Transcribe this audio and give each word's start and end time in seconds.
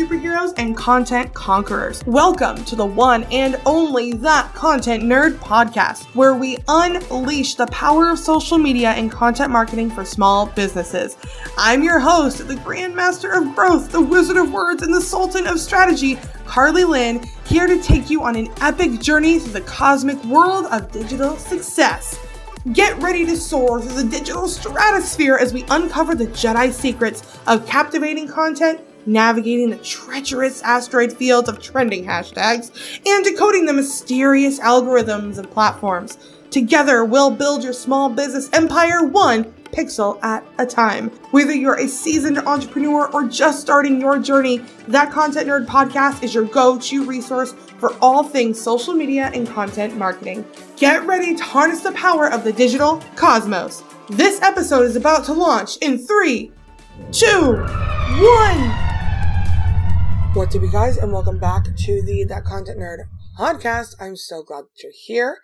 superheroes 0.00 0.54
and 0.56 0.74
content 0.78 1.34
conquerors. 1.34 2.02
Welcome 2.06 2.64
to 2.64 2.74
the 2.74 2.86
one 2.86 3.24
and 3.24 3.60
only 3.66 4.14
That 4.14 4.50
Content 4.54 5.02
Nerd 5.02 5.34
podcast, 5.34 6.04
where 6.14 6.32
we 6.32 6.56
unleash 6.68 7.56
the 7.56 7.66
power 7.66 8.08
of 8.08 8.18
social 8.18 8.56
media 8.56 8.92
and 8.92 9.12
content 9.12 9.50
marketing 9.50 9.90
for 9.90 10.06
small 10.06 10.46
businesses. 10.46 11.18
I'm 11.58 11.82
your 11.82 11.98
host, 11.98 12.48
the 12.48 12.54
Grandmaster 12.54 13.36
of 13.36 13.54
Growth, 13.54 13.92
the 13.92 14.00
Wizard 14.00 14.38
of 14.38 14.50
Words, 14.50 14.82
and 14.82 14.94
the 14.94 15.02
Sultan 15.02 15.46
of 15.46 15.60
Strategy, 15.60 16.18
Carly 16.46 16.84
Lynn, 16.84 17.22
here 17.44 17.66
to 17.66 17.78
take 17.82 18.08
you 18.08 18.22
on 18.22 18.36
an 18.36 18.48
epic 18.62 19.00
journey 19.00 19.38
through 19.38 19.52
the 19.52 19.60
cosmic 19.60 20.24
world 20.24 20.64
of 20.72 20.90
digital 20.90 21.36
success. 21.36 22.18
Get 22.72 22.96
ready 23.02 23.26
to 23.26 23.36
soar 23.36 23.82
through 23.82 24.02
the 24.02 24.10
digital 24.10 24.48
stratosphere 24.48 25.36
as 25.36 25.52
we 25.52 25.66
uncover 25.68 26.14
the 26.14 26.26
Jedi 26.28 26.72
secrets 26.72 27.38
of 27.46 27.66
captivating 27.66 28.28
content, 28.28 28.80
navigating 29.06 29.70
the 29.70 29.76
treacherous 29.76 30.62
asteroid 30.62 31.12
fields 31.12 31.48
of 31.48 31.60
trending 31.60 32.04
hashtags, 32.04 32.70
and 33.06 33.24
decoding 33.24 33.66
the 33.66 33.72
mysterious 33.72 34.58
algorithms 34.60 35.38
of 35.38 35.50
platforms. 35.50 36.18
Together, 36.50 37.04
we'll 37.04 37.30
build 37.30 37.62
your 37.62 37.72
small 37.72 38.08
business 38.08 38.50
empire 38.52 39.04
one 39.04 39.44
pixel 39.70 40.22
at 40.22 40.44
a 40.58 40.66
time. 40.66 41.08
Whether 41.30 41.54
you're 41.54 41.78
a 41.78 41.86
seasoned 41.86 42.38
entrepreneur 42.38 43.08
or 43.12 43.28
just 43.28 43.60
starting 43.60 44.00
your 44.00 44.18
journey, 44.18 44.58
that 44.88 45.12
Content 45.12 45.48
Nerd 45.48 45.66
podcast 45.66 46.22
is 46.22 46.34
your 46.34 46.44
go 46.44 46.78
to 46.78 47.04
resource 47.04 47.52
for 47.78 47.94
all 48.02 48.24
things 48.24 48.60
social 48.60 48.94
media 48.94 49.30
and 49.32 49.46
content 49.46 49.96
marketing. 49.96 50.44
Get 50.76 51.06
ready 51.06 51.36
to 51.36 51.42
harness 51.44 51.82
the 51.82 51.92
power 51.92 52.28
of 52.30 52.44
the 52.44 52.52
digital 52.52 53.02
cosmos. 53.16 53.82
This 54.08 54.42
episode 54.42 54.82
is 54.82 54.96
about 54.96 55.24
to 55.26 55.32
launch 55.32 55.76
in 55.78 55.98
three, 55.98 56.50
two, 57.12 57.54
one. 57.54 58.89
What's 60.32 60.54
up, 60.54 60.62
you 60.62 60.70
guys, 60.70 60.96
and 60.96 61.12
welcome 61.12 61.40
back 61.40 61.64
to 61.64 62.02
the 62.02 62.24
That 62.28 62.44
Content 62.44 62.78
Nerd 62.78 62.98
podcast. 63.36 63.96
I'm 63.98 64.14
so 64.14 64.44
glad 64.44 64.62
that 64.62 64.80
you're 64.80 64.92
here. 64.94 65.38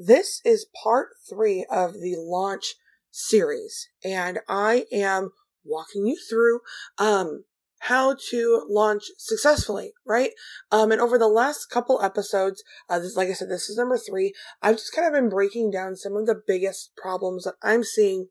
This 0.00 0.40
is 0.44 0.66
part 0.82 1.10
three 1.30 1.64
of 1.70 1.92
the 1.92 2.16
launch 2.18 2.74
series, 3.12 3.88
and 4.04 4.40
I 4.48 4.86
am 4.90 5.30
walking 5.64 6.08
you 6.08 6.18
through 6.28 6.58
um, 6.98 7.44
how 7.82 8.16
to 8.30 8.66
launch 8.68 9.04
successfully, 9.16 9.92
right? 10.04 10.32
Um, 10.72 10.90
and 10.90 11.00
over 11.00 11.18
the 11.18 11.28
last 11.28 11.66
couple 11.66 12.02
episodes, 12.02 12.64
uh, 12.90 12.98
this, 12.98 13.16
like 13.16 13.28
I 13.28 13.34
said, 13.34 13.48
this 13.48 13.70
is 13.70 13.78
number 13.78 13.96
three. 13.96 14.34
I've 14.60 14.76
just 14.76 14.92
kind 14.92 15.06
of 15.06 15.12
been 15.12 15.30
breaking 15.30 15.70
down 15.70 15.94
some 15.94 16.16
of 16.16 16.26
the 16.26 16.42
biggest 16.44 16.96
problems 16.96 17.44
that 17.44 17.54
I'm 17.62 17.84
seeing 17.84 18.26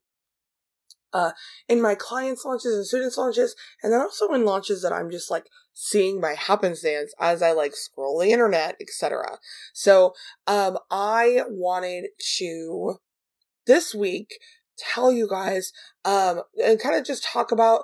uh, 1.13 1.31
in 1.67 1.81
my 1.81 1.95
clients' 1.95 2.45
launches 2.45 2.75
and 2.75 2.85
students' 2.85 3.17
launches, 3.17 3.55
and 3.83 3.91
then 3.91 4.01
also 4.01 4.27
in 4.33 4.45
launches 4.45 4.81
that 4.81 4.93
I'm 4.93 5.11
just 5.11 5.31
like 5.31 5.45
seeing 5.73 6.19
by 6.19 6.35
happenstance 6.35 7.13
as 7.19 7.41
I 7.41 7.51
like 7.51 7.75
scroll 7.75 8.19
the 8.19 8.31
internet, 8.31 8.75
etc. 8.81 9.39
So, 9.73 10.13
um, 10.47 10.77
I 10.89 11.43
wanted 11.49 12.07
to 12.37 12.95
this 13.65 13.95
week 13.95 14.39
tell 14.77 15.11
you 15.11 15.27
guys, 15.27 15.71
um, 16.05 16.41
and 16.63 16.79
kind 16.79 16.95
of 16.95 17.05
just 17.05 17.23
talk 17.23 17.51
about 17.51 17.83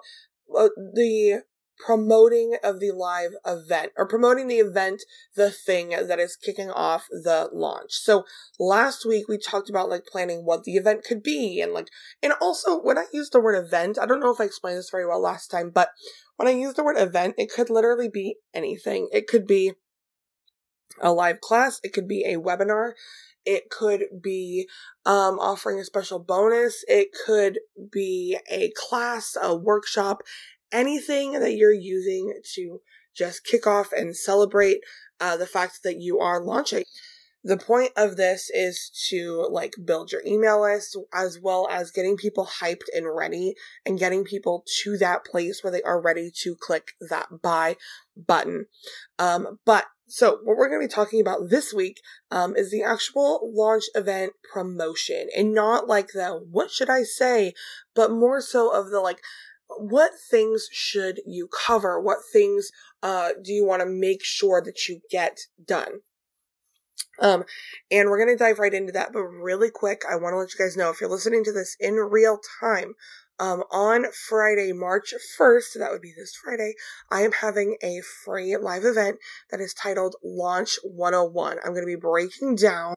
uh, 0.56 0.70
the 0.94 1.44
promoting 1.78 2.58
of 2.64 2.80
the 2.80 2.92
live 2.92 3.32
event 3.46 3.92
or 3.98 4.08
promoting 4.08 4.48
the 4.48 4.58
event, 4.58 5.04
the 5.36 5.52
thing 5.52 5.90
that 5.90 6.20
is 6.20 6.36
kicking 6.36 6.72
off 6.72 7.08
the 7.10 7.50
launch. 7.52 7.92
So 7.92 8.26
last 8.60 9.06
week 9.06 9.28
we 9.28 9.38
talked 9.38 9.70
about 9.70 9.90
like 9.90 10.06
planning 10.06 10.46
what 10.46 10.64
the 10.64 10.76
event 10.76 11.04
could 11.04 11.24
be 11.24 11.62
and 11.62 11.74
like, 11.74 11.90
and 12.22 12.34
also 12.42 12.80
when 12.82 12.98
I 12.98 13.06
use 13.14 13.30
the 13.30 13.40
word 13.40 13.56
event, 13.56 13.98
I 14.02 14.06
don't 14.06 14.20
know 14.20 14.34
if 14.34 14.42
I 14.42 14.46
explained 14.46 14.78
this 14.78 14.90
very 14.90 15.06
well 15.06 15.22
last 15.22 15.50
time, 15.50 15.72
but 15.74 15.90
when 16.38 16.48
I 16.48 16.52
use 16.52 16.76
the 16.76 16.84
word 16.84 16.98
event, 16.98 17.36
it 17.38 17.52
could 17.52 17.70
literally 17.70 18.10
be 18.10 18.38
anything. 18.54 19.10
It 19.12 19.28
could 19.28 19.48
be 19.48 19.74
a 21.02 21.12
live 21.12 21.42
class. 21.42 21.80
It 21.84 21.94
could 21.94 22.08
be 22.08 22.24
a 22.26 22.38
webinar. 22.38 22.94
It 23.46 23.70
could 23.70 24.06
be 24.22 24.68
um, 25.06 25.40
offering 25.40 25.80
a 25.80 25.86
special 25.86 26.20
bonus. 26.20 26.84
It 26.88 27.10
could 27.26 27.60
be 27.92 28.38
a 28.52 28.72
class, 28.76 29.38
a 29.42 29.56
workshop, 29.56 30.22
anything 30.72 31.34
that 31.34 31.56
you're 31.56 31.74
using 31.74 32.34
to 32.56 32.82
just 33.16 33.44
kick 33.44 33.66
off 33.66 33.92
and 33.92 34.16
celebrate 34.16 34.80
uh, 35.20 35.38
the 35.38 35.48
fact 35.48 35.84
that 35.84 36.00
you 36.00 36.20
are 36.20 36.44
launching. 36.44 36.84
The 37.44 37.58
point 37.58 37.92
of 37.96 38.18
this 38.18 38.50
is 38.50 38.92
to 39.10 39.48
like 39.50 39.76
build 39.86 40.12
your 40.12 40.22
email 40.26 40.62
list 40.62 40.98
as 41.14 41.40
well 41.42 41.68
as 41.72 41.92
getting 41.92 42.18
people 42.18 42.50
hyped 42.60 42.90
and 42.94 43.06
ready 43.16 43.56
and 43.86 43.98
getting 44.00 44.26
people 44.26 44.66
to 44.84 44.98
that 44.98 45.24
place 45.24 45.64
where 45.64 45.72
they 45.72 45.82
are 45.84 46.02
ready 46.02 46.30
to 46.42 46.56
click 46.56 46.92
that 47.10 47.42
buy 47.42 47.78
button. 48.18 48.66
Um, 49.18 49.60
but 49.66 49.86
so 50.08 50.40
what 50.44 50.58
we're 50.58 50.70
going 50.70 50.82
to 50.82 50.88
be 50.88 50.94
talking 50.94 51.22
about 51.22 51.50
this 51.50 51.74
week 51.74 52.02
um, 52.32 52.56
is 52.56 52.72
the 52.72 52.84
actual 52.84 53.52
launch 53.54 53.84
event 53.94 54.34
promotion 54.52 55.28
and 55.36 55.54
not 55.54 55.88
like 55.88 56.10
the 56.14 56.42
what 56.50 56.72
should 56.72 56.90
I 56.90 57.04
say, 57.04 57.54
but 57.94 58.12
more 58.12 58.42
so 58.42 58.74
of 58.74 58.90
the 58.90 59.00
like 59.00 59.22
what 59.70 60.12
things 60.30 60.68
should 60.72 61.22
you 61.26 61.48
cover? 61.48 62.00
What 62.00 62.20
things 62.32 62.72
uh, 63.04 63.30
do 63.42 63.54
you 63.54 63.66
want 63.66 63.82
to 63.82 63.88
make 63.88 64.24
sure 64.24 64.62
that 64.62 64.88
you 64.88 65.02
get 65.10 65.40
done? 65.64 66.02
Um, 67.20 67.44
and 67.92 68.10
we're 68.10 68.24
going 68.24 68.36
to 68.36 68.44
dive 68.44 68.60
right 68.60 68.74
into 68.74 68.92
that. 68.94 69.12
But 69.14 69.24
really 69.24 69.70
quick, 69.72 70.04
I 70.10 70.16
want 70.16 70.34
to 70.34 70.38
let 70.38 70.54
you 70.54 70.60
guys 70.60 70.78
know 70.78 70.90
if 70.90 71.02
you're 71.02 71.10
listening 71.10 71.44
to 71.46 71.52
this 71.52 71.76
in 71.80 71.96
real 71.96 72.40
time, 72.62 72.94
um, 73.40 73.64
on 73.72 74.06
Friday, 74.12 74.74
March 74.74 75.14
1st, 75.40 75.78
that 75.78 75.92
would 75.92 76.02
be 76.02 76.14
this 76.18 76.36
Friday, 76.36 76.74
I 77.12 77.22
am 77.22 77.32
having 77.34 77.78
a 77.84 78.02
free 78.02 78.58
live 78.58 78.84
event 78.84 79.20
that 79.52 79.62
is 79.62 79.76
titled 79.76 80.16
Launch 80.24 80.80
101. 80.84 81.58
I'm 81.64 81.74
going 81.74 81.84
to 81.84 81.86
be 81.86 81.96
breaking 81.96 82.56
down 82.56 82.96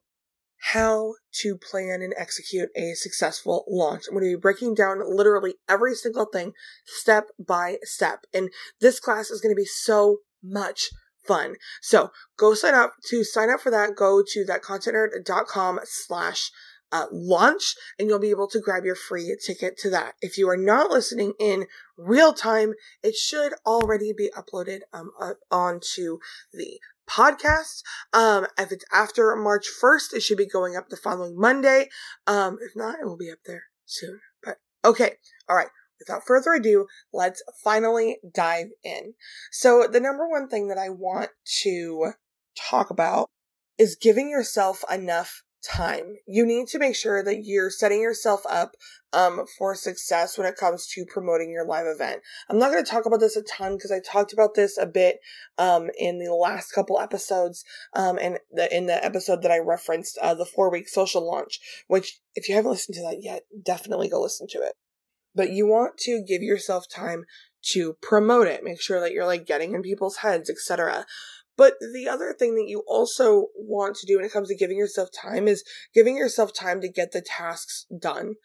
how 0.60 1.14
to 1.32 1.56
plan 1.56 2.02
and 2.02 2.14
execute 2.16 2.68
a 2.76 2.92
successful 2.94 3.64
launch. 3.68 4.04
I'm 4.06 4.14
going 4.14 4.24
to 4.24 4.36
be 4.36 4.40
breaking 4.40 4.74
down 4.74 5.00
literally 5.04 5.54
every 5.68 5.94
single 5.94 6.26
thing 6.26 6.52
step 6.84 7.28
by 7.38 7.76
step. 7.82 8.24
And 8.34 8.50
this 8.80 9.00
class 9.00 9.30
is 9.30 9.40
going 9.40 9.54
to 9.54 9.60
be 9.60 9.64
so 9.64 10.18
much 10.42 10.90
fun. 11.26 11.56
So 11.80 12.10
go 12.36 12.54
sign 12.54 12.74
up 12.74 12.92
to 13.08 13.24
sign 13.24 13.50
up 13.50 13.60
for 13.60 13.70
that. 13.70 13.96
Go 13.96 14.22
to 14.26 14.44
thatcontentnerd.com 14.44 15.80
slash 15.84 16.50
uh, 16.92 17.06
launch 17.12 17.76
and 17.98 18.08
you'll 18.08 18.18
be 18.18 18.30
able 18.30 18.48
to 18.48 18.60
grab 18.60 18.84
your 18.84 18.96
free 18.96 19.36
ticket 19.44 19.78
to 19.78 19.90
that. 19.90 20.14
If 20.20 20.36
you 20.36 20.48
are 20.48 20.56
not 20.56 20.90
listening 20.90 21.34
in 21.38 21.66
real 21.96 22.32
time, 22.32 22.74
it 23.02 23.14
should 23.14 23.54
already 23.64 24.12
be 24.16 24.30
uploaded 24.36 24.80
um, 24.92 25.10
up 25.20 25.36
onto 25.50 26.18
the 26.52 26.80
podcast. 27.10 27.82
Um, 28.12 28.46
if 28.58 28.72
it's 28.72 28.84
after 28.92 29.34
March 29.36 29.66
1st, 29.82 30.14
it 30.14 30.22
should 30.22 30.38
be 30.38 30.46
going 30.46 30.76
up 30.76 30.88
the 30.88 30.96
following 30.96 31.38
Monday. 31.38 31.88
Um, 32.26 32.58
if 32.60 32.72
not, 32.76 33.00
it 33.00 33.06
will 33.06 33.16
be 33.16 33.30
up 33.30 33.38
there 33.46 33.64
soon. 33.86 34.20
But 34.44 34.58
okay. 34.84 35.16
All 35.48 35.56
right 35.56 35.68
without 36.00 36.26
further 36.26 36.54
ado, 36.54 36.86
let's 37.12 37.42
finally 37.62 38.18
dive 38.34 38.68
in. 38.82 39.14
So, 39.52 39.86
the 39.86 40.00
number 40.00 40.28
one 40.28 40.48
thing 40.48 40.68
that 40.68 40.78
I 40.78 40.88
want 40.88 41.30
to 41.62 42.12
talk 42.56 42.90
about 42.90 43.30
is 43.78 43.96
giving 44.00 44.28
yourself 44.28 44.82
enough 44.92 45.42
time. 45.62 46.16
You 46.26 46.46
need 46.46 46.68
to 46.68 46.78
make 46.78 46.96
sure 46.96 47.22
that 47.22 47.44
you're 47.44 47.70
setting 47.70 48.00
yourself 48.00 48.42
up 48.48 48.76
um, 49.12 49.44
for 49.58 49.74
success 49.74 50.38
when 50.38 50.46
it 50.46 50.56
comes 50.56 50.86
to 50.88 51.04
promoting 51.04 51.50
your 51.50 51.66
live 51.66 51.86
event. 51.86 52.22
I'm 52.48 52.58
not 52.58 52.70
going 52.70 52.84
to 52.84 52.90
talk 52.90 53.06
about 53.06 53.20
this 53.20 53.36
a 53.36 53.42
ton 53.42 53.76
because 53.76 53.90
I 53.90 54.00
talked 54.00 54.32
about 54.32 54.54
this 54.54 54.78
a 54.78 54.86
bit 54.86 55.18
um, 55.58 55.90
in 55.98 56.18
the 56.18 56.32
last 56.32 56.72
couple 56.72 57.00
episodes 57.00 57.64
um, 57.94 58.18
and 58.20 58.38
the, 58.52 58.74
in 58.74 58.86
the 58.86 59.04
episode 59.04 59.42
that 59.42 59.50
I 59.50 59.58
referenced, 59.58 60.18
uh, 60.22 60.34
the 60.34 60.46
four 60.46 60.70
week 60.70 60.88
social 60.88 61.26
launch, 61.26 61.60
which 61.88 62.20
if 62.34 62.48
you 62.48 62.54
haven't 62.54 62.70
listened 62.70 62.96
to 62.96 63.02
that 63.02 63.22
yet, 63.22 63.42
definitely 63.62 64.08
go 64.08 64.20
listen 64.20 64.46
to 64.50 64.58
it 64.58 64.74
but 65.34 65.50
you 65.50 65.66
want 65.66 65.96
to 65.98 66.22
give 66.26 66.42
yourself 66.42 66.88
time 66.88 67.24
to 67.62 67.96
promote 68.00 68.46
it, 68.46 68.64
make 68.64 68.80
sure 68.80 69.00
that 69.00 69.12
you're 69.12 69.26
like 69.26 69.46
getting 69.46 69.74
in 69.74 69.82
people's 69.82 70.18
heads, 70.18 70.48
etc. 70.48 71.06
But 71.60 71.74
the 71.92 72.08
other 72.08 72.32
thing 72.32 72.54
that 72.54 72.68
you 72.68 72.84
also 72.86 73.48
want 73.54 73.94
to 73.96 74.06
do 74.06 74.16
when 74.16 74.24
it 74.24 74.32
comes 74.32 74.48
to 74.48 74.56
giving 74.56 74.78
yourself 74.78 75.10
time 75.12 75.46
is 75.46 75.62
giving 75.94 76.16
yourself 76.16 76.54
time 76.54 76.80
to 76.80 76.88
get 76.88 77.12
the 77.12 77.20
tasks 77.20 77.84
done. 78.00 78.36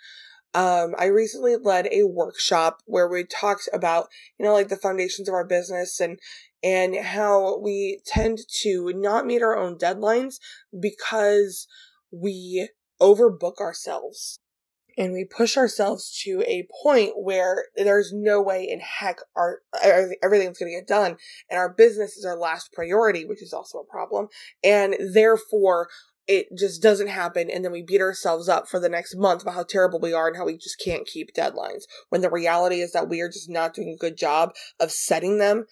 Um, 0.54 0.96
I 0.98 1.06
recently 1.06 1.56
led 1.56 1.88
a 1.94 2.04
workshop 2.04 2.82
where 2.84 3.08
we 3.08 3.24
talked 3.24 3.70
about, 3.72 4.10
you 4.38 4.46
know, 4.46 4.52
like 4.52 4.68
the 4.68 4.76
foundations 4.76 5.30
of 5.30 5.34
our 5.34 5.48
business 5.48 6.02
and, 6.02 6.20
and 6.62 6.94
how 6.98 7.58
we 7.58 8.02
tend 8.06 8.40
to 8.64 8.92
not 8.94 9.26
meet 9.26 9.42
our 9.42 9.58
own 9.58 9.78
deadlines 9.78 10.36
because 10.78 11.68
we 12.12 12.68
overbook 13.02 13.60
ourselves 13.62 14.42
and 14.98 15.14
we 15.14 15.26
push 15.26 15.58
ourselves 15.58 16.20
to 16.24 16.44
a 16.48 16.68
point 16.84 17.12
where 17.16 17.66
there's 17.76 18.12
no 18.14 18.42
way 18.42 18.64
in 18.64 18.80
heck 18.80 19.20
our 19.36 19.60
everything's 20.24 20.58
going 20.58 20.72
to 20.72 20.80
get 20.80 20.88
done 20.88 21.18
and 21.50 21.58
our 21.58 21.70
business 21.70 22.18
is 22.18 22.26
our 22.26 22.38
last 22.38 22.72
priority 22.74 23.26
which 23.26 23.42
is 23.42 23.54
also 23.54 23.80
a 23.80 23.92
problem 23.92 24.28
and 24.64 24.96
therefore 25.14 25.88
it 26.28 26.48
just 26.58 26.82
doesn't 26.82 27.08
happen 27.08 27.50
and 27.50 27.64
then 27.64 27.72
we 27.72 27.84
beat 27.84 28.02
ourselves 28.02 28.50
up 28.50 28.68
for 28.68 28.80
the 28.80 28.90
next 28.90 29.16
month 29.16 29.42
about 29.42 29.54
how 29.54 29.64
terrible 29.64 30.00
we 30.00 30.14
are 30.14 30.28
and 30.28 30.38
how 30.38 30.46
we 30.46 30.58
just 30.58 30.82
can't 30.84 31.06
keep 31.06 31.34
deadlines 31.36 31.84
when 32.10 32.22
the 32.22 32.30
reality 32.30 32.82
is 32.82 32.92
that 32.94 33.10
we 33.10 33.22
are 33.22 33.30
just 33.30 33.50
not 33.50 33.74
doing 33.74 33.90
a 33.90 34.02
good 34.02 34.18
job 34.18 34.52
of 34.80 34.92
setting 34.92 35.38
them 35.38 35.66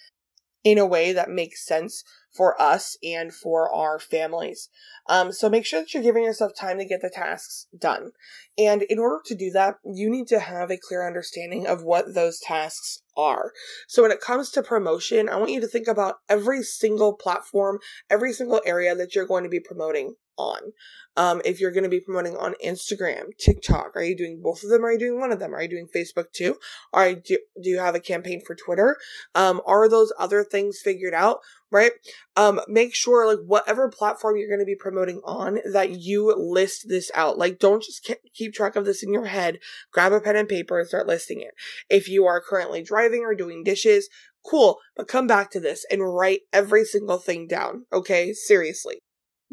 in 0.63 0.77
a 0.77 0.85
way 0.85 1.11
that 1.11 1.29
makes 1.29 1.65
sense 1.65 2.03
for 2.33 2.59
us 2.61 2.97
and 3.03 3.33
for 3.33 3.73
our 3.73 3.99
families. 3.99 4.69
Um, 5.07 5.31
so 5.31 5.49
make 5.49 5.65
sure 5.65 5.81
that 5.81 5.93
you're 5.93 6.03
giving 6.03 6.23
yourself 6.23 6.53
time 6.55 6.79
to 6.79 6.85
get 6.85 7.01
the 7.01 7.09
tasks 7.09 7.67
done. 7.77 8.11
And 8.57 8.83
in 8.83 8.99
order 8.99 9.21
to 9.25 9.35
do 9.35 9.51
that, 9.51 9.75
you 9.83 10.09
need 10.09 10.27
to 10.27 10.39
have 10.39 10.71
a 10.71 10.77
clear 10.77 11.05
understanding 11.05 11.67
of 11.67 11.83
what 11.83 12.13
those 12.13 12.39
tasks 12.39 13.01
are. 13.15 13.51
So 13.87 14.01
when 14.01 14.11
it 14.11 14.21
comes 14.21 14.49
to 14.51 14.63
promotion, 14.63 15.29
I 15.29 15.35
want 15.35 15.51
you 15.51 15.61
to 15.61 15.67
think 15.67 15.87
about 15.87 16.17
every 16.29 16.63
single 16.63 17.13
platform, 17.13 17.79
every 18.09 18.33
single 18.33 18.61
area 18.65 18.95
that 18.95 19.13
you're 19.15 19.27
going 19.27 19.43
to 19.43 19.49
be 19.49 19.59
promoting 19.59 20.15
on. 20.37 20.73
Um, 21.15 21.41
if 21.45 21.59
you're 21.59 21.71
going 21.71 21.83
to 21.83 21.89
be 21.89 21.99
promoting 21.99 22.35
on 22.35 22.55
Instagram, 22.65 23.37
TikTok, 23.37 23.95
are 23.95 24.03
you 24.03 24.17
doing 24.17 24.41
both 24.41 24.63
of 24.63 24.69
them? 24.69 24.83
Are 24.83 24.91
you 24.91 24.99
doing 24.99 25.19
one 25.19 25.31
of 25.31 25.39
them? 25.39 25.53
Are 25.53 25.61
you 25.61 25.69
doing 25.69 25.87
Facebook 25.93 26.31
too? 26.31 26.57
Are 26.91 27.09
you, 27.09 27.15
do, 27.17 27.37
do 27.61 27.69
you 27.69 27.79
have 27.79 27.95
a 27.95 27.99
campaign 27.99 28.41
for 28.45 28.55
Twitter? 28.55 28.97
Um, 29.35 29.61
are 29.65 29.87
those 29.87 30.11
other 30.17 30.43
things 30.43 30.79
figured 30.83 31.13
out? 31.13 31.39
Right? 31.71 31.91
Um, 32.35 32.61
make 32.67 32.93
sure 32.93 33.27
like 33.27 33.45
whatever 33.45 33.89
platform 33.89 34.37
you're 34.37 34.47
going 34.47 34.59
to 34.59 34.65
be 34.65 34.75
promoting 34.75 35.21
on 35.23 35.59
that 35.71 35.91
you 35.91 36.33
list 36.35 36.87
this 36.87 37.09
out. 37.15 37.37
Like 37.37 37.59
don't 37.59 37.83
just 37.83 38.11
keep 38.33 38.53
track 38.53 38.75
of 38.75 38.85
this 38.85 39.03
in 39.03 39.11
your 39.11 39.25
head. 39.25 39.59
Grab 39.91 40.13
a 40.13 40.21
pen 40.21 40.35
and 40.35 40.49
paper 40.49 40.79
and 40.79 40.87
start 40.87 41.07
listing 41.07 41.41
it. 41.41 41.53
If 41.89 42.07
you 42.07 42.25
are 42.25 42.41
currently 42.41 42.83
driving 42.83 43.21
or 43.21 43.33
doing 43.33 43.63
dishes, 43.63 44.07
cool, 44.45 44.79
but 44.95 45.07
come 45.07 45.25
back 45.25 45.49
to 45.51 45.59
this 45.59 45.83
and 45.89 46.13
write 46.13 46.41
every 46.51 46.85
single 46.85 47.17
thing 47.17 47.47
down. 47.47 47.85
Okay? 47.91 48.33
Seriously 48.33 49.01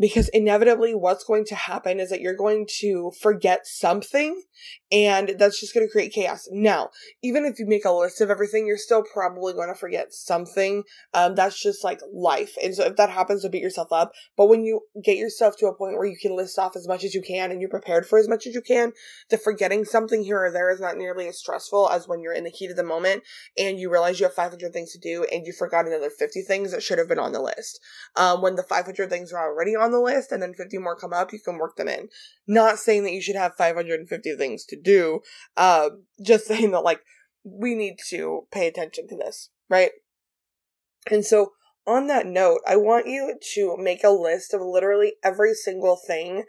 because 0.01 0.31
inevitably 0.31 0.95
what's 0.95 1.25
going 1.25 1.45
to 1.45 1.55
happen 1.55 2.01
is 2.01 2.09
that 2.09 2.23
you're 2.23 2.35
going 2.35 2.67
to 2.81 3.13
forget 3.21 3.67
something 3.67 4.43
and 4.91 5.35
that's 5.39 5.61
just 5.61 5.75
going 5.75 5.87
to 5.87 5.93
create 5.93 6.13
chaos. 6.13 6.49
Now, 6.51 6.91
even 7.23 7.45
if 7.45 7.59
you 7.59 7.67
make 7.67 7.85
a 7.85 7.93
list 7.93 8.21
of 8.21 8.31
everything, 8.31 8.67
you're 8.67 8.79
still 8.79 9.05
probably 9.13 9.53
going 9.53 9.69
to 9.69 9.75
forget 9.75 10.13
something. 10.13 10.85
Um, 11.15 11.35
that's 11.35 11.61
just 11.61 11.85
like 11.85 12.01
life. 12.13 12.55
And 12.63 12.75
so 12.75 12.85
if 12.85 12.97
that 12.97 13.11
happens, 13.11 13.43
don't 13.43 13.53
beat 13.53 13.63
yourself 13.63 13.93
up. 13.93 14.13
But 14.37 14.49
when 14.49 14.65
you 14.65 14.81
get 15.05 15.17
yourself 15.17 15.57
to 15.59 15.67
a 15.67 15.75
point 15.75 15.97
where 15.97 16.07
you 16.07 16.17
can 16.21 16.37
list 16.37 16.59
off 16.59 16.77
as 16.77 16.89
much 16.89 17.05
as 17.05 17.15
you 17.15 17.23
can 17.23 17.51
and 17.51 17.61
you're 17.61 17.71
prepared 17.71 18.07
for 18.07 18.19
as 18.19 18.29
much 18.29 18.47
as 18.47 18.55
you 18.55 18.63
can, 18.63 18.93
the 19.29 19.39
forgetting 19.39 19.85
something 19.85 20.25
here 20.25 20.43
or 20.43 20.51
there 20.51 20.71
is 20.71 20.81
not 20.81 20.97
nearly 20.97 21.29
as 21.29 21.39
stressful 21.39 21.91
as 21.91 22.09
when 22.09 22.21
you're 22.21 22.35
in 22.35 22.45
the 22.45 22.51
heat 22.51 22.71
of 22.71 22.77
the 22.77 22.83
moment 22.83 23.23
and 23.59 23.79
you 23.79 23.91
realize 23.91 24.19
you 24.19 24.27
have 24.27 24.35
500 24.35 24.73
things 24.73 24.93
to 24.93 24.99
do 24.99 25.27
and 25.31 25.47
you 25.47 25.53
forgot 25.53 25.87
another 25.87 26.11
50 26.11 26.43
things 26.43 26.73
that 26.73 26.83
should 26.83 26.99
have 26.99 27.09
been 27.09 27.19
on 27.19 27.33
the 27.33 27.43
list. 27.43 27.81
Um, 28.17 28.43
when 28.43 28.57
the 28.57 28.63
500 28.63 29.11
things 29.11 29.33
are 29.33 29.51
already 29.51 29.77
on 29.77 29.90
the 29.91 30.01
list 30.01 30.33
and 30.33 30.43
then 30.43 30.55
50 30.55 30.79
more 30.79 30.97
come 30.97 31.13
up, 31.13 31.33
you 31.33 31.41
can 31.41 31.59
work 31.59 31.77
them 31.77 31.89
in. 31.89 32.09
Not 32.47 32.79
saying 32.79 33.05
that 33.05 33.13
you 33.13 33.23
should 33.23 33.37
have 33.37 33.55
550 33.57 34.37
things 34.37 34.65
to 34.67 34.81
do. 34.81 35.21
Uh, 35.57 35.91
just 36.25 36.47
saying 36.49 36.71
that 36.73 36.81
like 36.81 37.01
we 37.45 37.75
need 37.75 37.97
to 38.09 38.47
pay 38.53 38.67
attention 38.67 39.09
to 39.09 39.17
this, 39.17 39.51
right? 39.69 39.91
And 41.11 41.25
so 41.25 41.53
on 41.87 42.07
that 42.09 42.27
note, 42.27 42.61
I 42.67 42.77
want 42.77 43.07
you 43.07 43.35
to 43.55 43.77
make 43.79 44.05
a 44.05 44.11
list 44.11 44.53
of 44.55 44.61
literally 44.61 45.15
every 45.25 45.55
single 45.55 45.97
thing 45.97 46.45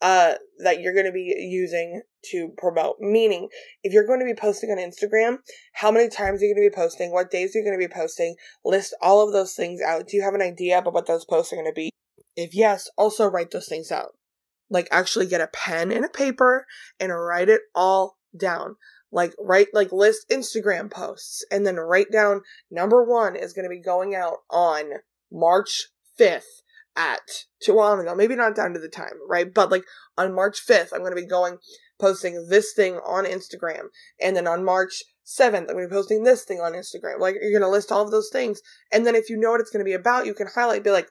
uh, 0.00 0.34
that 0.58 0.80
you're 0.80 0.94
going 0.94 1.06
to 1.06 1.12
be 1.12 1.34
using 1.38 2.02
to 2.30 2.50
promote. 2.56 2.96
Meaning, 3.00 3.48
if 3.82 3.92
you're 3.92 4.06
going 4.06 4.20
to 4.20 4.26
be 4.26 4.34
posting 4.34 4.70
on 4.70 4.78
Instagram, 4.78 5.38
how 5.72 5.90
many 5.90 6.08
times 6.08 6.42
are 6.42 6.46
you 6.46 6.54
going 6.54 6.68
to 6.68 6.70
be 6.70 6.82
posting? 6.82 7.12
What 7.12 7.30
days 7.30 7.54
are 7.54 7.58
you 7.58 7.64
going 7.64 7.78
to 7.78 7.88
be 7.88 7.92
posting? 7.92 8.36
List 8.64 8.94
all 9.00 9.26
of 9.26 9.32
those 9.32 9.54
things 9.54 9.80
out. 9.80 10.08
Do 10.08 10.16
you 10.16 10.22
have 10.22 10.34
an 10.34 10.42
idea 10.42 10.78
about 10.78 10.94
what 10.94 11.06
those 11.06 11.24
posts 11.24 11.52
are 11.52 11.56
going 11.56 11.66
to 11.66 11.72
be? 11.72 11.90
If 12.36 12.54
yes, 12.54 12.88
also 12.96 13.26
write 13.26 13.50
those 13.50 13.68
things 13.68 13.90
out 13.90 14.14
like 14.70 14.88
actually 14.90 15.26
get 15.26 15.40
a 15.40 15.48
pen 15.48 15.92
and 15.92 16.04
a 16.04 16.08
paper 16.08 16.66
and 16.98 17.12
write 17.12 17.48
it 17.48 17.62
all 17.74 18.18
down. 18.36 18.76
Like 19.12 19.34
write 19.38 19.68
like 19.72 19.92
list 19.92 20.28
Instagram 20.30 20.90
posts 20.90 21.44
and 21.50 21.66
then 21.66 21.76
write 21.76 22.10
down 22.10 22.42
number 22.70 23.04
one 23.04 23.36
is 23.36 23.52
going 23.52 23.64
to 23.64 23.74
be 23.74 23.80
going 23.80 24.14
out 24.14 24.38
on 24.50 24.84
March 25.32 25.88
5th 26.18 26.62
at 26.96 27.20
two 27.62 27.74
well, 27.74 28.02
know, 28.02 28.14
maybe 28.14 28.34
not 28.34 28.56
down 28.56 28.72
to 28.72 28.80
the 28.80 28.88
time, 28.88 29.14
right? 29.28 29.52
But 29.52 29.70
like 29.70 29.84
on 30.18 30.34
March 30.34 30.66
5th, 30.66 30.92
I'm 30.92 31.00
going 31.00 31.14
to 31.14 31.20
be 31.20 31.26
going 31.26 31.58
posting 32.00 32.48
this 32.48 32.72
thing 32.74 32.96
on 33.06 33.24
Instagram. 33.24 33.88
And 34.20 34.36
then 34.36 34.46
on 34.46 34.64
March 34.64 35.04
7th, 35.24 35.54
I'm 35.54 35.66
going 35.66 35.84
to 35.84 35.88
be 35.88 35.94
posting 35.94 36.24
this 36.24 36.44
thing 36.44 36.58
on 36.58 36.72
Instagram. 36.72 37.20
Like 37.20 37.36
you're 37.40 37.52
going 37.52 37.62
to 37.62 37.68
list 37.68 37.92
all 37.92 38.02
of 38.02 38.10
those 38.10 38.30
things. 38.30 38.60
And 38.92 39.06
then 39.06 39.14
if 39.14 39.30
you 39.30 39.38
know 39.38 39.52
what 39.52 39.60
it's 39.60 39.70
going 39.70 39.84
to 39.84 39.88
be 39.88 39.94
about, 39.94 40.26
you 40.26 40.34
can 40.34 40.48
highlight, 40.54 40.84
be 40.84 40.90
like, 40.90 41.10